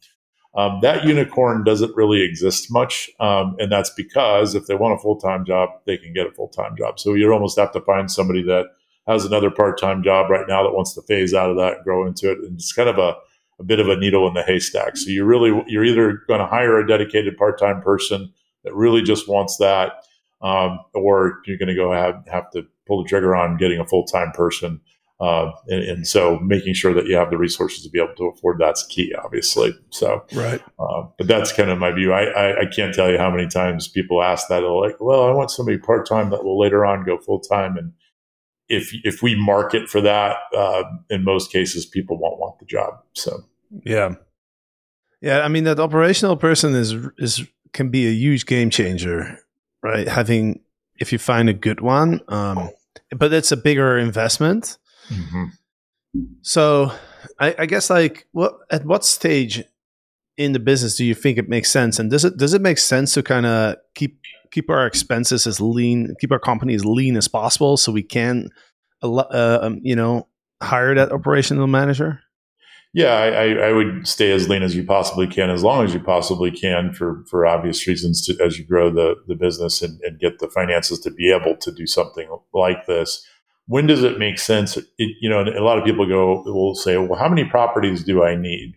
[0.55, 5.01] Um, that unicorn doesn't really exist much, um, and that's because if they want a
[5.01, 6.99] full-time job, they can get a full-time job.
[6.99, 8.67] So you almost have to find somebody that
[9.07, 12.07] has another part-time job right now that wants to phase out of that and grow
[12.07, 12.37] into it.
[12.37, 13.15] And it's kind of a
[13.59, 14.97] a bit of a needle in the haystack.
[14.97, 19.01] So you really you're either going to hire a dedicated part time person that really
[19.01, 20.03] just wants that,
[20.41, 23.85] um, or you're going to go have have to pull the trigger on getting a
[23.85, 24.81] full time person.
[25.19, 28.25] Uh, and, and, so making sure that you have the resources to be able to
[28.25, 29.73] afford that's key, obviously.
[29.89, 30.61] So, right.
[30.77, 32.11] Uh, but that's kind of my view.
[32.11, 34.61] I, I, I, can't tell you how many times people ask that.
[34.61, 37.77] They're like, well, I want somebody part time that will later on go full time.
[37.77, 37.93] And
[38.69, 42.95] if if we market for that, uh, in most cases, people won't want the job.
[43.13, 43.43] So
[43.85, 44.15] yeah,
[45.21, 45.41] yeah.
[45.41, 49.39] I mean, that operational person is is can be a huge game changer,
[49.81, 50.07] right?
[50.07, 50.61] Having
[50.99, 52.69] if you find a good one, um,
[53.15, 54.77] but it's a bigger investment.
[55.09, 55.45] Mm-hmm.
[56.41, 56.91] So,
[57.39, 59.63] I, I, guess like what at what stage
[60.37, 62.77] in the business do you think it makes sense, and does it does it make
[62.77, 64.19] sense to kind of keep
[64.53, 68.49] keep our expenses as lean, keep our company as lean as possible, so we can,
[69.01, 70.27] uh, um, you know,
[70.61, 72.19] hire that operational manager?
[72.93, 75.99] Yeah, I, I, would stay as lean as you possibly can, as long as you
[75.99, 78.23] possibly can, for for obvious reasons.
[78.27, 81.57] To, as you grow the the business and, and get the finances to be able
[81.57, 83.25] to do something like this,
[83.65, 84.77] when does it make sense?
[84.77, 88.23] It, you know, a lot of people go will say, "Well, how many properties do
[88.23, 88.75] I need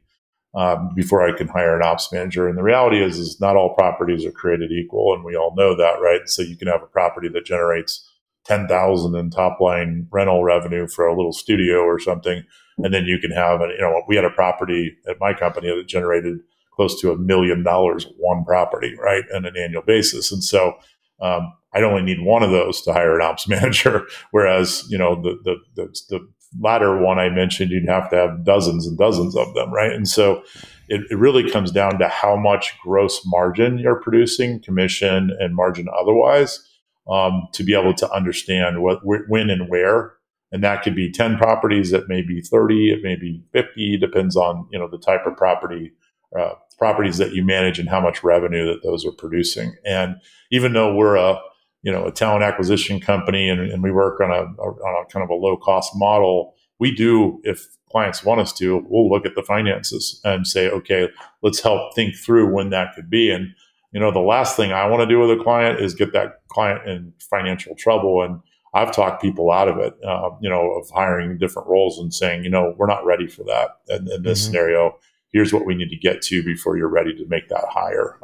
[0.56, 3.74] um, before I can hire an ops manager?" And the reality is, is not all
[3.74, 6.22] properties are created equal, and we all know that, right?
[6.26, 8.10] So you can have a property that generates
[8.44, 12.42] ten thousand in top line rental revenue for a little studio or something
[12.78, 15.86] and then you can have, you know, we had a property at my company that
[15.86, 16.38] generated
[16.74, 20.30] close to a million dollars one property, right, on an annual basis.
[20.30, 20.74] And so
[21.20, 24.06] um, I'd only need one of those to hire an ops manager.
[24.30, 26.28] Whereas, you know, the, the, the, the
[26.58, 29.92] latter one I mentioned, you'd have to have dozens and dozens of them, right?
[29.92, 30.42] And so
[30.88, 35.88] it, it, really comes down to how much gross margin you're producing, commission and margin
[35.98, 36.66] otherwise,
[37.08, 40.16] um, to be able to understand what, when and where
[40.52, 44.36] and that could be 10 properties it may be 30 it may be 50 depends
[44.36, 45.92] on you know the type of property
[46.38, 50.16] uh, properties that you manage and how much revenue that those are producing and
[50.50, 51.38] even though we're a
[51.86, 55.22] you know a talent acquisition company and, and we work on a, on a kind
[55.22, 59.36] of a low cost model we do if clients want us to we'll look at
[59.36, 61.08] the finances and say okay
[61.42, 63.54] let's help think through when that could be and
[63.92, 66.40] you know the last thing i want to do with a client is get that
[66.48, 68.40] client in financial trouble and
[68.74, 72.44] I've talked people out of it, uh, you know, of hiring different roles and saying,
[72.44, 74.52] you know, we're not ready for that in, in this mm-hmm.
[74.52, 74.98] scenario.
[75.32, 78.18] Here's what we need to get to before you're ready to make that hire,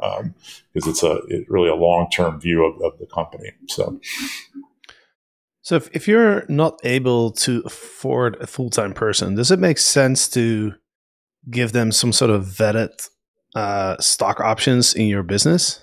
[0.73, 3.51] because um, it's a it really a long term view of, of the company.
[3.67, 3.99] So.
[5.61, 9.77] So if, if you're not able to afford a full time person, does it make
[9.77, 10.73] sense to
[11.49, 12.91] give them some sort of vested
[13.55, 15.81] uh, stock options in your business?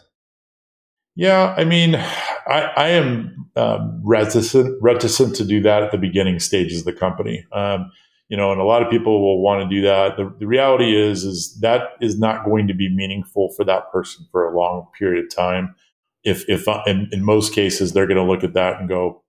[1.16, 6.38] Yeah, I mean, I, I am um, reticent reticent to do that at the beginning
[6.40, 7.44] stages of the company.
[7.52, 7.90] Um,
[8.30, 10.16] you know, and a lot of people will want to do that.
[10.16, 14.24] The, the reality is, is that is not going to be meaningful for that person
[14.32, 15.74] for a long period of time.
[16.24, 19.22] If, if uh, in, in most cases they're going to look at that and go,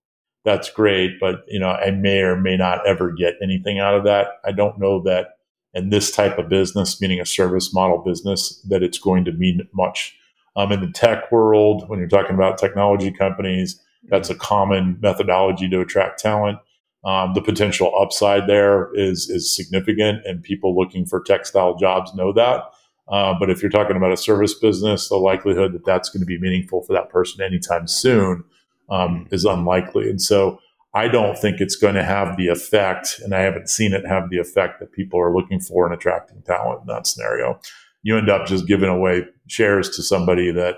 [0.45, 4.05] "That's great," but you know, I may or may not ever get anything out of
[4.05, 4.27] that.
[4.45, 5.39] I don't know that
[5.73, 9.67] in this type of business, meaning a service model business, that it's going to mean
[9.73, 10.15] much
[10.55, 15.69] um, in the tech world, when you're talking about technology companies, that's a common methodology
[15.69, 16.59] to attract talent.
[17.03, 22.31] Um, the potential upside there is is significant, and people looking for textile jobs know
[22.33, 22.63] that.
[23.07, 26.25] Uh, but if you're talking about a service business, the likelihood that that's going to
[26.25, 28.43] be meaningful for that person anytime soon
[28.89, 30.09] um, is unlikely.
[30.09, 30.59] And so
[30.93, 34.29] I don't think it's going to have the effect, and I haven't seen it have
[34.29, 37.59] the effect that people are looking for in attracting talent in that scenario
[38.03, 40.77] you end up just giving away shares to somebody that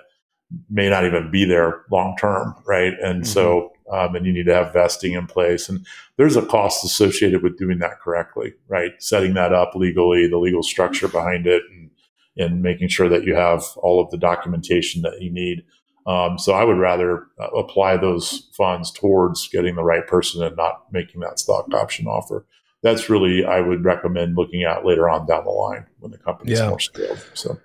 [0.70, 2.94] may not even be there long term, right?
[3.02, 3.32] And mm-hmm.
[3.32, 5.86] so, um, and you need to have vesting in place, and
[6.18, 8.92] there's a cost associated with doing that correctly, right?
[9.00, 11.92] Setting that up legally, the legal structure behind it, and,
[12.38, 15.64] and making sure that you have all of the documentation that you need.
[16.06, 20.58] Um, so I would rather uh, apply those funds towards getting the right person and
[20.58, 22.46] not making that stock option offer
[22.84, 26.60] that's really I would recommend looking at later on down the line when the company's
[26.60, 26.70] yeah.
[26.70, 27.26] more scaled.
[27.34, 27.58] So,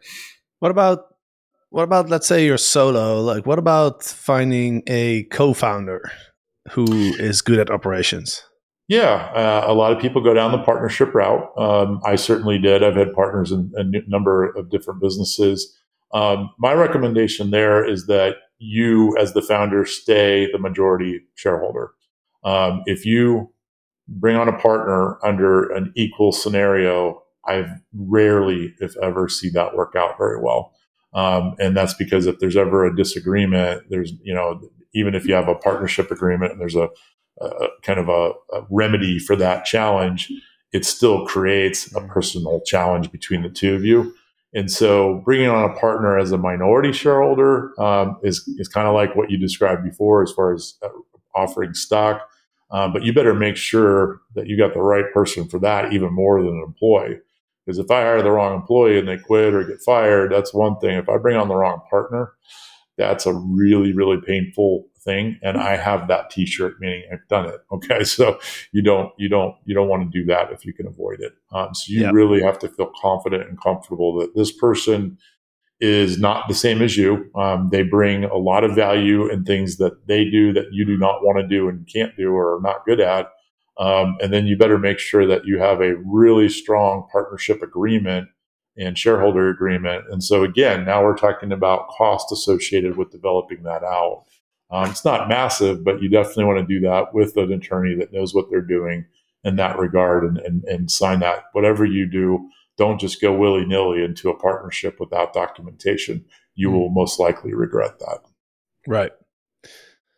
[0.60, 1.16] what about
[1.70, 3.20] what about let's say you're solo?
[3.20, 6.10] Like, what about finding a co-founder
[6.72, 8.42] who is good at operations?
[8.88, 11.46] Yeah, uh, a lot of people go down the partnership route.
[11.58, 12.82] Um, I certainly did.
[12.82, 15.76] I've had partners in a number of different businesses.
[16.14, 21.90] Um, my recommendation there is that you, as the founder, stay the majority shareholder.
[22.44, 23.52] Um, if you
[24.08, 29.94] bring on a partner under an equal scenario, I've rarely, if ever, see that work
[29.96, 30.72] out very well.
[31.14, 34.60] Um, and that's because if there's ever a disagreement, there's, you know,
[34.94, 36.88] even if you have a partnership agreement and there's a,
[37.40, 40.30] a kind of a, a, remedy for that challenge,
[40.72, 44.14] it still creates a personal challenge between the two of you.
[44.54, 48.94] And so bringing on a partner as a minority shareholder um, is, is kind of
[48.94, 50.88] like what you described before as far as uh,
[51.34, 52.28] offering stock
[52.70, 56.12] uh, but you better make sure that you got the right person for that even
[56.12, 57.18] more than an employee.
[57.68, 60.78] Because if I hire the wrong employee and they quit or get fired, that's one
[60.78, 60.96] thing.
[60.96, 62.32] If I bring on the wrong partner,
[62.96, 65.38] that's a really, really painful thing.
[65.42, 67.60] And I have that t-shirt, meaning I've done it.
[67.70, 68.04] Okay.
[68.04, 68.40] So
[68.72, 71.34] you don't, you don't, you don't want to do that if you can avoid it.
[71.52, 75.18] Um, so you really have to feel confident and comfortable that this person
[75.78, 77.30] is not the same as you.
[77.34, 80.96] Um, they bring a lot of value in things that they do that you do
[80.96, 83.28] not want to do and can't do or are not good at.
[83.78, 88.28] Um, and then you better make sure that you have a really strong partnership agreement
[88.76, 90.04] and shareholder agreement.
[90.10, 94.24] And so again, now we're talking about cost associated with developing that out.
[94.70, 98.12] Um, it's not massive, but you definitely want to do that with an attorney that
[98.12, 99.06] knows what they're doing
[99.44, 101.44] in that regard and, and, and sign that.
[101.52, 106.24] Whatever you do, don't just go willy nilly into a partnership without documentation.
[106.54, 106.78] You mm-hmm.
[106.78, 108.18] will most likely regret that.
[108.86, 109.12] Right.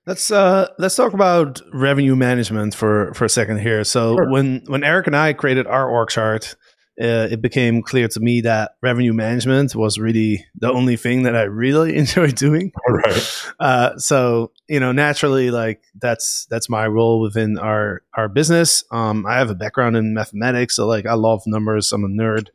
[0.06, 3.84] Let's uh let's talk about revenue management for for a second here.
[3.84, 4.30] So sure.
[4.30, 6.56] when when Eric and I created our org chart,
[7.00, 11.34] uh, it became clear to me that revenue management was really the only thing that
[11.34, 12.72] I really enjoy doing.
[12.88, 13.42] Right.
[13.58, 18.84] Uh, so you know, naturally, like that's that's my role within our our business.
[18.90, 21.90] Um, I have a background in mathematics, so like I love numbers.
[21.92, 22.48] I'm a nerd,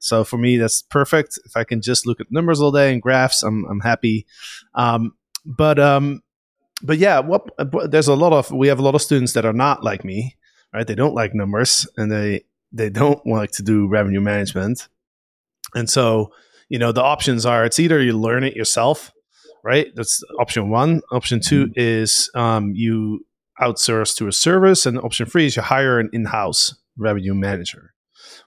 [0.00, 1.38] so for me, that's perfect.
[1.44, 4.26] If I can just look at numbers all day and graphs, I'm I'm happy.
[4.74, 6.22] Um, but um,
[6.82, 7.48] but yeah, what
[7.90, 10.36] there's a lot of we have a lot of students that are not like me,
[10.72, 10.86] right?
[10.86, 14.88] They don't like numbers and they they don't like to do revenue management.
[15.74, 16.32] And so,
[16.68, 19.12] you know, the options are it's either you learn it yourself,
[19.62, 19.88] right?
[19.94, 21.02] That's option one.
[21.10, 21.72] Option 2 mm-hmm.
[21.76, 23.24] is um, you
[23.60, 27.94] outsource to a service, and option three is you hire an in-house revenue manager.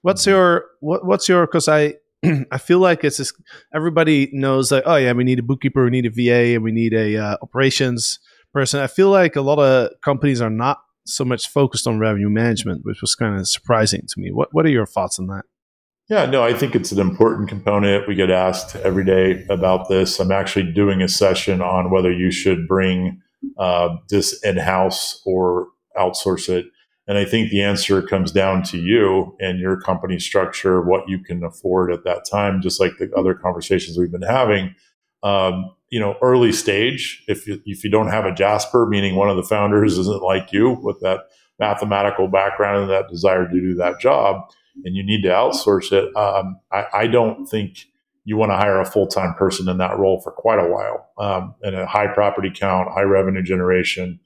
[0.02, 0.32] What's mm-hmm.
[0.32, 1.96] your what, what's your because I
[2.52, 3.36] I feel like it's just
[3.74, 6.72] everybody knows that oh yeah we need a bookkeeper we need a VA and we
[6.72, 8.20] need a uh, operations
[8.56, 8.80] person.
[8.80, 12.82] I feel like a lot of companies are not so much focused on revenue management,
[12.84, 14.32] which was kind of surprising to me.
[14.32, 15.44] What What are your thoughts on that?
[16.08, 18.08] Yeah, no, I think it's an important component.
[18.08, 20.20] We get asked every day about this.
[20.20, 23.22] I'm actually doing a session on whether you should bring
[23.58, 25.68] uh, this in house or
[25.98, 26.66] outsource it.
[27.08, 31.20] And I think the answer comes down to you and your company structure, what you
[31.20, 34.74] can afford at that time, just like the other conversations we've been having.
[35.22, 39.30] Um, you know, early stage, if you, if you don't have a Jasper, meaning one
[39.30, 41.22] of the founders isn't like you with that
[41.60, 44.42] mathematical background and that desire to do that job,
[44.84, 47.86] and you need to outsource it, um, I, I, don't think
[48.26, 51.08] you want to hire a full time person in that role for quite a while.
[51.18, 54.20] Um, and a high property count, high revenue generation,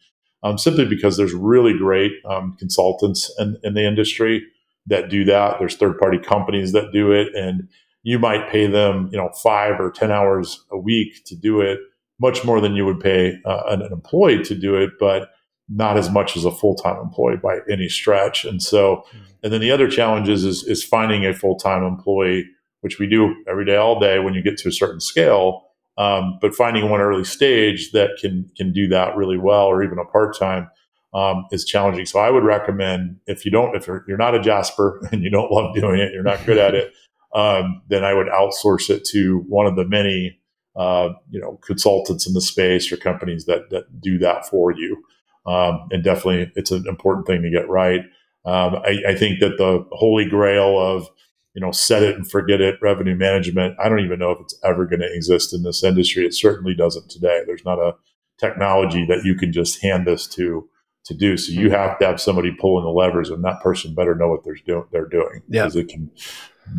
[0.43, 4.43] um, simply because there's really great um, consultants in, in the industry
[4.87, 5.57] that do that.
[5.59, 7.67] There's third party companies that do it, and
[8.03, 11.79] you might pay them, you know, five or 10 hours a week to do it,
[12.19, 15.29] much more than you would pay uh, an, an, employee to do it, but
[15.67, 18.45] not as much as a full time employee by any stretch.
[18.45, 19.17] And so, hmm.
[19.43, 22.45] and then the other challenge is, is, is finding a full time employee,
[22.81, 25.68] which we do every day, all day when you get to a certain scale.
[25.99, 29.99] Um, but finding one early stage that can can do that really well, or even
[29.99, 30.69] a part time,
[31.13, 32.05] um, is challenging.
[32.05, 35.29] So I would recommend if you don't, if you're, you're not a Jasper and you
[35.29, 36.93] don't love doing it, you're not good at it,
[37.35, 40.39] um, then I would outsource it to one of the many
[40.75, 45.03] uh, you know consultants in the space or companies that that do that for you.
[45.45, 48.01] Um, and definitely, it's an important thing to get right.
[48.45, 51.09] Um, I, I, think that the holy grail of
[51.53, 53.75] you know set it and forget it revenue management.
[53.79, 56.25] I don't even know if it's ever going to exist in this industry.
[56.25, 57.43] It certainly doesn't today.
[57.45, 57.95] There's not a
[58.39, 60.67] technology that you can just hand this to
[61.05, 61.37] to do.
[61.37, 64.43] So you have to have somebody pulling the levers, and that person better know what
[64.43, 64.85] they're doing.
[64.91, 66.11] They're doing because it can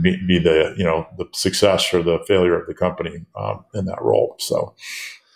[0.03, 3.87] be, be, the you know the success or the failure of the company um, in
[3.87, 4.37] that role.
[4.39, 4.75] So,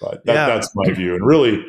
[0.01, 0.47] but that, yeah.
[0.47, 1.15] that's my view.
[1.15, 1.65] And really,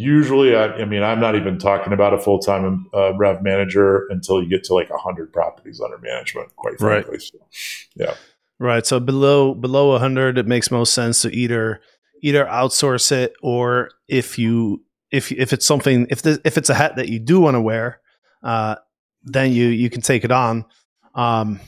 [0.00, 4.06] usually, I, I, mean, I'm not even talking about a full time uh, rev manager
[4.10, 6.54] until you get to like hundred properties under management.
[6.56, 7.22] Quite frankly, right.
[7.22, 7.38] So,
[7.94, 8.14] yeah.
[8.58, 8.86] Right.
[8.86, 11.80] So below below 100, it makes most sense to either
[12.22, 16.74] either outsource it or if you if if it's something if the, if it's a
[16.74, 18.00] hat that you do want to wear,
[18.42, 18.76] uh,
[19.24, 20.64] then you you can take it on.
[21.14, 21.60] Um,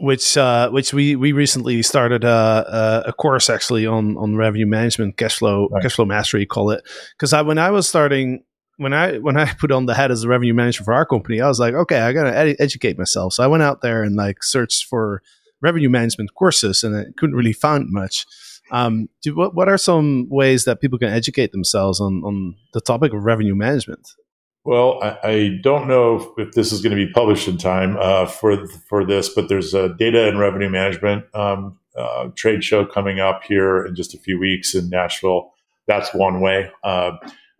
[0.00, 5.18] which uh, which we we recently started a, a, course actually on on revenue management,
[5.18, 5.82] cash flow, right.
[5.82, 6.82] cash flow mastery, call it.
[7.16, 8.42] Because I when I was starting
[8.78, 11.40] when I when I put on the hat as a revenue manager for our company,
[11.40, 13.34] I was like, okay, I gotta ed- educate myself.
[13.34, 15.22] So I went out there and like searched for
[15.60, 18.24] revenue management courses, and I couldn't really find much.
[18.72, 22.80] Um, do, what what are some ways that people can educate themselves on on the
[22.80, 24.08] topic of revenue management?
[24.64, 27.96] Well, I, I, don't know if, if, this is going to be published in time
[27.98, 32.84] uh, for for this, but there's a data and revenue management um, uh, trade show
[32.84, 35.54] coming up here in just a few weeks in Nashville.
[35.86, 36.70] That's one way.
[36.84, 37.12] Uh,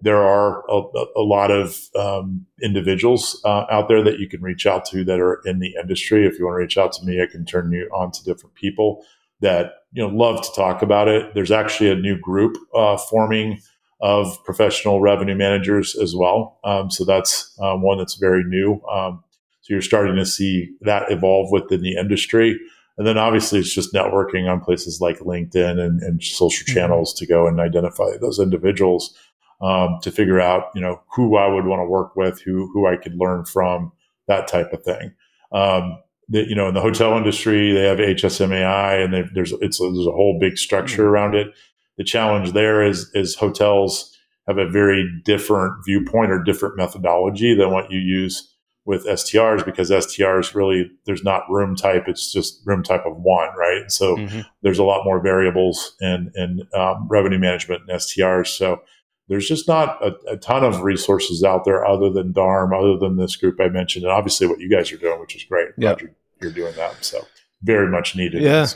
[0.02, 0.82] there are a,
[1.16, 5.20] a lot of um, individuals uh, out there that you can reach out to that
[5.20, 6.26] are in the industry.
[6.26, 8.54] If you want to reach out to me, I can turn you on to different
[8.54, 9.04] people
[9.40, 11.34] that you know love to talk about it.
[11.34, 13.60] There's actually a new group uh, forming
[14.00, 16.58] of professional revenue managers as well.
[16.64, 18.80] Um, so that's um, one that's very new.
[18.90, 19.22] Um,
[19.60, 22.58] so you're starting to see that evolve within the industry.
[22.98, 26.74] And then obviously it's just networking on places like LinkedIn and, and social mm-hmm.
[26.74, 29.14] channels to go and identify those individuals.
[29.60, 32.86] um, to figure out, you know, who I would want to work with, who who
[32.86, 33.92] I could learn from,
[34.26, 35.12] that type of thing.
[35.52, 35.98] Um,
[36.28, 40.12] the, you know, in the hotel industry, they have HSMAI, and there's it's there's a
[40.12, 41.12] whole big structure mm-hmm.
[41.12, 41.48] around it.
[42.00, 44.16] The challenge there is is hotels
[44.48, 49.90] have a very different viewpoint or different methodology than what you use with STRs because
[49.90, 53.90] STRs really there's not room type; it's just room type of one, right?
[53.90, 54.40] So mm-hmm.
[54.62, 58.46] there's a lot more variables in in um, revenue management and STRs.
[58.46, 58.80] So
[59.28, 63.18] there's just not a, a, ton of resources out there other than DARM, other than
[63.18, 65.68] this group I mentioned, and obviously what you guys are doing, which is great.
[65.76, 67.26] Yeah, you're, you're, doing that, so
[67.60, 68.40] very much needed.
[68.40, 68.68] Yeah.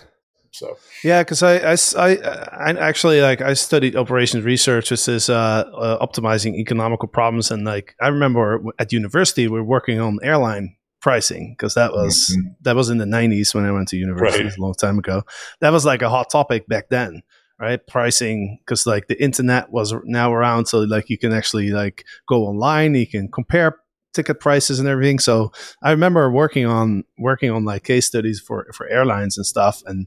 [0.54, 2.16] So yeah, because I, I, I,
[2.52, 7.64] I, actually like I studied operations research, which is uh, uh, optimizing economical problems, and
[7.64, 12.50] like I remember at university we are working on airline pricing because that was mm-hmm.
[12.60, 14.56] that was in the 90s when I went to university right.
[14.56, 15.24] a long time ago.
[15.58, 17.22] That was like a hot topic back then
[17.58, 22.04] right pricing because like the internet was now around so like you can actually like
[22.26, 23.78] go online you can compare
[24.14, 25.18] ticket prices and everything.
[25.18, 25.52] So
[25.82, 29.82] i remember working on working on like case studies for for airlines and stuff.
[29.86, 30.06] And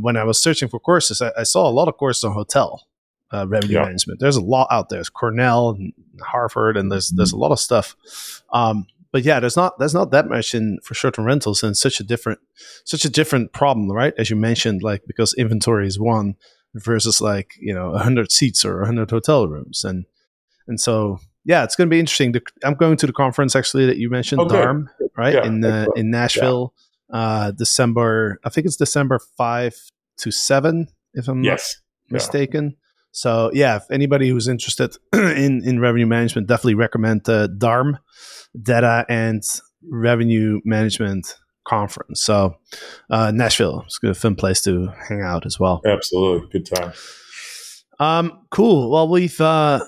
[0.00, 2.86] when i was searching for courses I, I, saw a lot of courses on hotel
[3.32, 3.84] uh, revenue yeah.
[3.84, 4.20] management.
[4.20, 4.98] There's a lot out there.
[4.98, 7.96] There's cornell and harvard and there's there's a lot of stuff.
[8.52, 11.98] Um, but yeah, there's not there's not that much in for short-term rentals and such
[12.00, 12.40] a different
[12.84, 14.12] such a different problem, right?
[14.18, 16.36] As you mentioned, like because inventory is one,
[16.74, 19.84] versus like you know 100 seats or 100 hotel rooms.
[19.84, 20.04] And
[20.66, 22.34] and so yeah it's going to be interesting
[22.64, 24.56] i'm going to the conference actually that you mentioned okay.
[24.56, 24.86] darm
[25.16, 26.74] right yeah, in uh, in nashville
[27.12, 27.18] yeah.
[27.18, 29.74] uh december i think it's december 5
[30.18, 31.76] to 7 if i'm yes.
[32.08, 32.76] not mistaken yeah.
[33.12, 37.98] so yeah if anybody who's interested in in revenue management definitely recommend uh, darm
[38.60, 39.42] data and
[39.82, 41.36] revenue management
[41.68, 42.22] conference.
[42.22, 42.56] So
[43.10, 45.82] uh, Nashville is a fun place to hang out as well.
[45.86, 46.92] Absolutely, good time.
[48.00, 48.90] Um, cool.
[48.90, 49.80] Well, we've uh,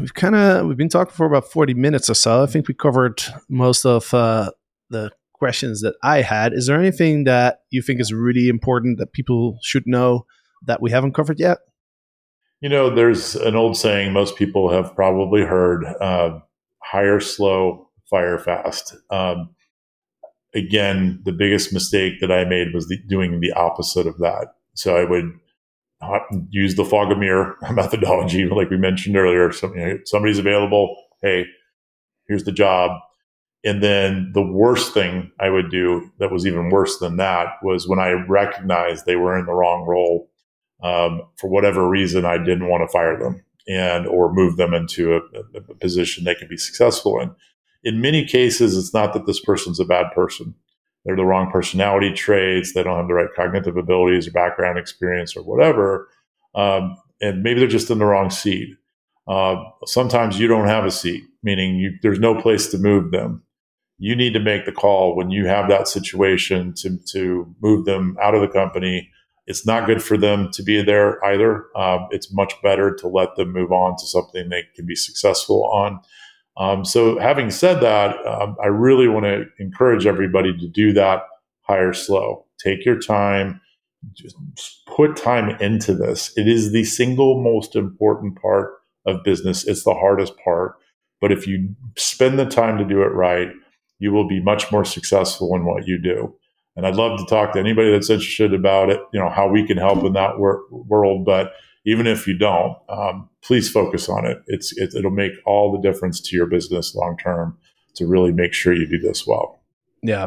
[0.00, 2.42] we've kind of we've been talking for about forty minutes or so.
[2.42, 4.50] I think we covered most of uh,
[4.90, 6.52] the questions that I had.
[6.52, 10.26] Is there anything that you think is really important that people should know
[10.66, 11.58] that we haven't covered yet?
[12.60, 16.40] You know, there's an old saying most people have probably heard: uh,
[16.82, 19.50] "Hire slow, fire fast." Um,
[20.54, 24.48] again, the biggest mistake that I made was the, doing the opposite of that.
[24.74, 25.32] So I would
[26.50, 29.52] use the fog of mirror methodology, like we mentioned earlier.
[29.52, 29.72] So,
[30.04, 30.94] somebody's available.
[31.22, 31.46] Hey,
[32.28, 32.92] here's the job.
[33.64, 37.88] And then the worst thing I would do that was even worse than that was
[37.88, 40.30] when I recognized they were in the wrong role.
[40.80, 45.16] Um, for whatever reason, I didn't want to fire them and or move them into
[45.16, 45.20] a,
[45.56, 47.34] a position they could be successful in
[47.82, 50.54] in many cases, it's not that this person's a bad person.
[51.04, 52.74] They're the wrong personality traits.
[52.74, 56.08] They don't have the right cognitive abilities or background experience or whatever.
[56.54, 58.68] Um, and maybe they're just in the wrong seat.
[59.26, 63.42] Uh, sometimes you don't have a seat, meaning you, there's no place to move them.
[63.98, 68.16] You need to make the call when you have that situation to, to move them
[68.22, 69.10] out of the company.
[69.46, 71.66] It's not good for them to be there either.
[71.74, 75.64] Uh, it's much better to let them move on to something they can be successful
[75.64, 76.00] on.
[76.58, 81.22] Um, so, having said that, um, I really want to encourage everybody to do that
[81.62, 82.44] hire slow.
[82.62, 83.60] Take your time,
[84.12, 84.36] just
[84.86, 86.32] put time into this.
[86.36, 88.72] It is the single most important part
[89.06, 89.66] of business.
[89.66, 90.74] It's the hardest part.
[91.20, 93.48] But if you spend the time to do it right,
[93.98, 96.34] you will be much more successful in what you do.
[96.76, 99.66] And I'd love to talk to anybody that's interested about it, you know, how we
[99.66, 101.24] can help in that wor- world.
[101.24, 101.52] But
[101.88, 104.42] even if you don't, um, please focus on it.
[104.46, 107.56] It's it, it'll make all the difference to your business long term
[107.94, 109.62] to really make sure you do this well.
[110.02, 110.26] Yeah.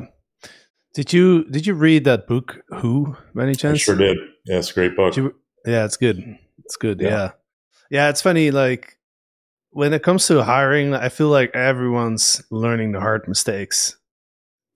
[0.96, 3.76] Did you did you read that book Who by any chance?
[3.76, 4.18] I sure did.
[4.46, 5.16] Yeah, it's a great book.
[5.16, 6.38] You, yeah, it's good.
[6.66, 7.00] It's good.
[7.00, 7.10] Yeah.
[7.10, 7.32] yeah.
[7.92, 8.98] Yeah, it's funny like
[9.70, 13.98] when it comes to hiring, I feel like everyone's learning the hard mistakes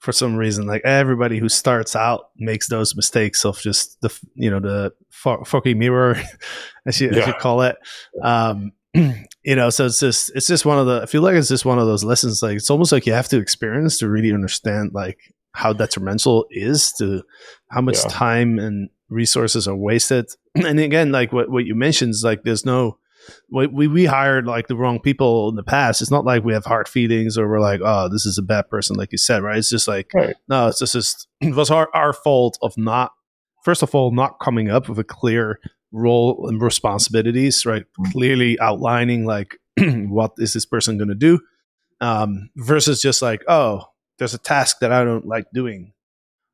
[0.06, 0.68] for some reason.
[0.68, 5.74] Like everybody who starts out makes those mistakes of just the you know the foggy
[5.74, 6.22] mirror,
[6.86, 7.20] as you, yeah.
[7.20, 7.76] as you call it.
[8.22, 11.02] Um, you know, so it's just it's just one of the.
[11.02, 12.42] I feel like it's just one of those lessons.
[12.42, 15.18] Like it's almost like you have to experience to really understand like
[15.54, 17.24] how detrimental is to
[17.70, 18.10] how much yeah.
[18.10, 20.28] time and resources are wasted.
[20.56, 23.00] And again, like what what you mentioned is like there's no
[23.50, 26.02] we, we, we hired like the wrong people in the past.
[26.02, 28.70] It's not like we have hard feelings or we're like, oh, this is a bad
[28.70, 29.58] person, like you said, right?
[29.58, 30.36] It's just like, right.
[30.48, 33.14] no, it's just, it was our, our fault of not,
[33.64, 35.60] first of all, not coming up with a clear
[35.92, 37.84] role and responsibilities, right?
[38.00, 38.12] Mm-hmm.
[38.12, 41.40] Clearly outlining like, what is this person going to do?
[42.02, 43.84] Um, versus just like, oh,
[44.18, 45.94] there's a task that I don't like doing.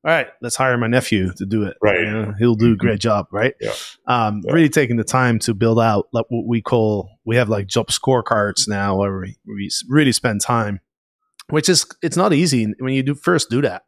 [0.04, 1.78] All right, let's hire my nephew to do it.
[1.82, 2.00] Right.
[2.00, 3.54] You know, he'll do a great job, right?
[3.62, 3.74] Yeah.
[4.08, 4.54] Um, Yeah.
[4.54, 7.90] Really taking the time to build out like what we call, we have like job
[7.90, 10.80] scorecards now where we, we really spend time,
[11.50, 13.84] which is, it's not easy when you do first do that.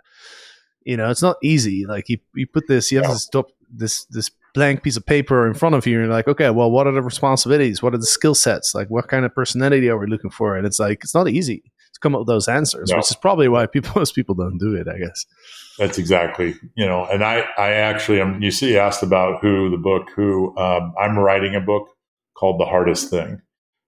[0.86, 1.86] You know, it's not easy.
[1.88, 3.14] Like you, you put this, you have Yeah.
[3.14, 3.46] this, job,
[3.76, 6.70] this, this blank piece of paper in front of you and you're like, okay, well,
[6.70, 7.82] what are the responsibilities?
[7.82, 8.76] What are the skill sets?
[8.76, 10.56] Like what kind of personality are we looking for?
[10.58, 11.64] And it's like, it's not easy
[12.04, 12.98] come up with those answers, No.
[12.98, 15.26] which is probably why people, most people don't do it, I guess.
[15.80, 19.72] That's exactly, you know, and I, I actually am, you see, you asked about who
[19.72, 21.88] the book, who, um, I'm writing a book
[22.38, 23.42] called The Hardest Thing.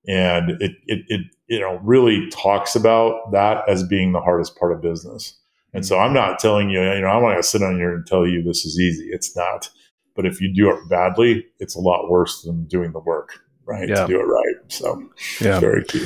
[0.07, 4.71] And it, it, it, you know, really talks about that as being the hardest part
[4.71, 5.35] of business.
[5.73, 7.93] And so I'm not telling you, you know, I'm not going to sit on here
[7.93, 9.09] and tell you this is easy.
[9.11, 9.69] It's not.
[10.15, 13.89] But if you do it badly, it's a lot worse than doing the work, right?
[13.89, 14.05] Yeah.
[14.05, 14.55] To do it right.
[14.71, 15.01] So
[15.41, 15.53] Yeah.
[15.53, 16.05] it's very key.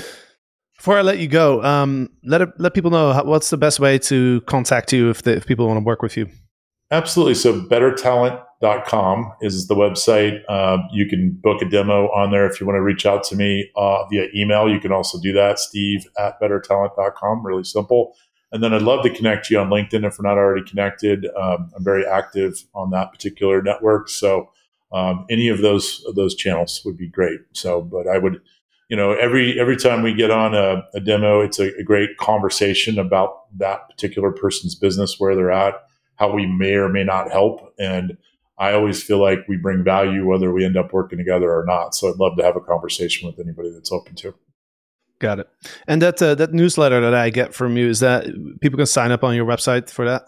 [0.79, 3.99] Before I let you go, um, let let people know how, what's the best way
[3.99, 6.29] to contact you if, they, if people want to work with you.
[6.89, 7.35] Absolutely.
[7.35, 10.39] So bettertalent.com is the website.
[10.47, 13.35] Uh, you can book a demo on there if you want to reach out to
[13.35, 14.69] me uh, via email.
[14.69, 17.45] You can also do that, steve at bettertalent.com.
[17.45, 18.15] Really simple.
[18.53, 21.27] And then I'd love to connect you on LinkedIn if we're not already connected.
[21.37, 24.07] Um, I'm very active on that particular network.
[24.07, 24.49] So
[24.93, 27.41] um, any of those those channels would be great.
[27.51, 28.41] So, but I would,
[28.89, 32.17] you know, every every time we get on a, a demo, it's a, a great
[32.17, 35.75] conversation about that particular person's business, where they're at,
[36.15, 37.73] how we may or may not help.
[37.77, 38.17] And
[38.57, 41.93] I always feel like we bring value whether we end up working together or not.
[41.95, 44.33] So I'd love to have a conversation with anybody that's open to.
[45.19, 45.49] Got it.
[45.87, 48.25] And that uh, that newsletter that I get from you is that
[48.59, 50.23] people can sign up on your website for that.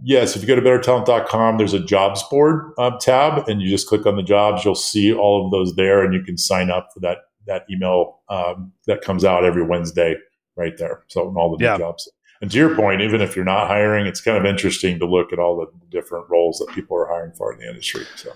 [0.00, 3.88] Yes, if you go to bettertalent.com, there's a jobs board uh, tab, and you just
[3.88, 4.64] click on the jobs.
[4.64, 7.18] You'll see all of those there, and you can sign up for that
[7.48, 10.16] that email um, that comes out every Wednesday
[10.56, 11.02] right there.
[11.08, 11.78] So all the new Yeah.
[11.78, 12.08] jobs.
[12.40, 15.32] And to your point, even if you're not hiring, it's kind of interesting to look
[15.32, 18.04] at all the different roles that people are hiring for in the industry.
[18.16, 18.30] So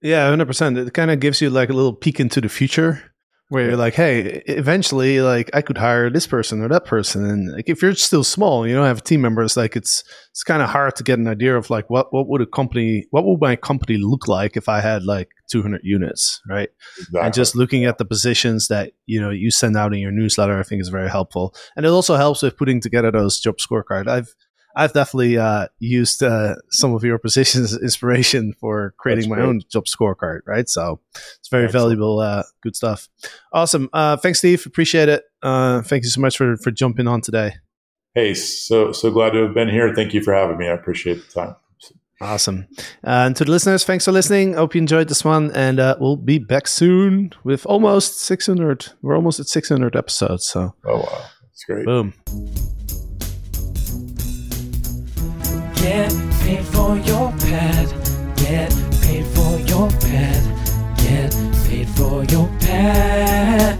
[0.00, 0.78] Yeah, hundred percent.
[0.78, 3.13] It kind of gives you like a little peek into the future,
[3.48, 7.52] where you're like, hey, eventually, like I could hire this person or that person, and
[7.52, 10.70] like if you're still small, you don't have team members, like it's it's kind of
[10.70, 13.56] hard to get an idea of like what what would a company, what would my
[13.56, 16.70] company look like if I had like 200 units, right?
[16.98, 17.20] exactly.
[17.20, 20.58] and just looking at the positions that you know you send out in your newsletter
[20.58, 24.08] i think is very helpful and it also helps with putting together those job scorecard
[24.08, 24.34] i've
[24.76, 29.46] i've definitely uh, used uh, some of your positions inspiration for creating That's my great.
[29.48, 31.00] own job scorecard right so
[31.38, 31.82] it's very Excellent.
[31.84, 33.08] valuable uh, good stuff
[33.52, 37.20] awesome uh, thanks steve appreciate it uh, thank you so much for for jumping on
[37.20, 37.54] today
[38.14, 39.92] hey, so so glad to have been here.
[39.92, 40.68] Thank you for having me.
[40.68, 41.56] I appreciate the time.
[42.20, 42.68] Awesome.
[43.02, 44.54] Uh, and to the listeners, thanks for listening.
[44.54, 45.50] Hope you enjoyed this one.
[45.50, 48.92] And uh, we'll be back soon with almost 600.
[49.02, 50.46] We're almost at 600 episodes.
[50.46, 51.84] So, Oh wow, that's great.
[51.84, 52.14] boom.
[55.84, 56.10] Get
[56.40, 57.88] paid for your pad.
[58.38, 58.70] Get
[59.02, 60.96] paid for your pad.
[60.96, 61.30] Get
[61.66, 63.78] paid for your pad.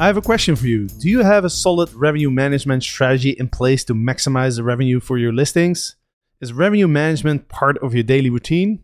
[0.00, 0.88] I have a question for you.
[0.88, 5.16] Do you have a solid revenue management strategy in place to maximize the revenue for
[5.16, 5.94] your listings?
[6.40, 8.82] Is revenue management part of your daily routine?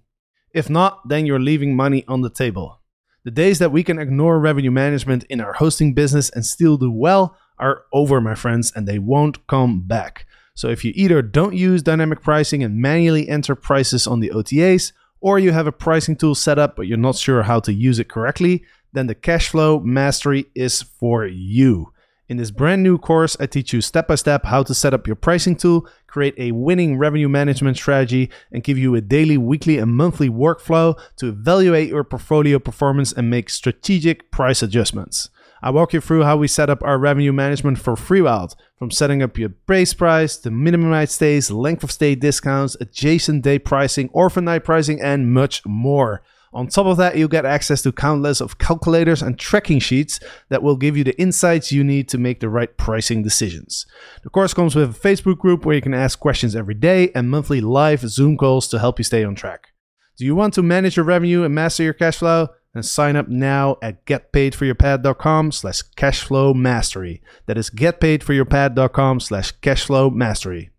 [0.52, 2.78] If not, then you're leaving money on the table.
[3.24, 6.90] The days that we can ignore revenue management in our hosting business and still do
[6.90, 10.26] well are over, my friends, and they won't come back.
[10.52, 14.92] So if you either don't use dynamic pricing and manually enter prices on the OTAs,
[15.20, 17.98] or you have a pricing tool set up but you're not sure how to use
[17.98, 18.62] it correctly,
[18.92, 21.93] then the cash flow Mastery is for you.
[22.26, 25.06] In this brand new course, I teach you step by step how to set up
[25.06, 29.76] your pricing tool, create a winning revenue management strategy, and give you a daily, weekly,
[29.76, 35.28] and monthly workflow to evaluate your portfolio performance and make strategic price adjustments.
[35.62, 39.22] I walk you through how we set up our revenue management for FreeWild, from setting
[39.22, 44.08] up your base price to minimum night stays, length of stay discounts, adjacent day pricing,
[44.14, 46.22] orphan night pricing, and much more.
[46.54, 50.62] On top of that, you'll get access to countless of calculators and tracking sheets that
[50.62, 53.86] will give you the insights you need to make the right pricing decisions.
[54.22, 57.28] The course comes with a Facebook group where you can ask questions every day and
[57.28, 59.72] monthly live Zoom calls to help you stay on track.
[60.16, 62.48] Do you want to manage your revenue and master your cash flow?
[62.72, 67.20] Then sign up now at getpaidforyourpad.com slash cashflow mastery.
[67.46, 70.70] That is getpaidforyourpad.com slash cashflow mastery.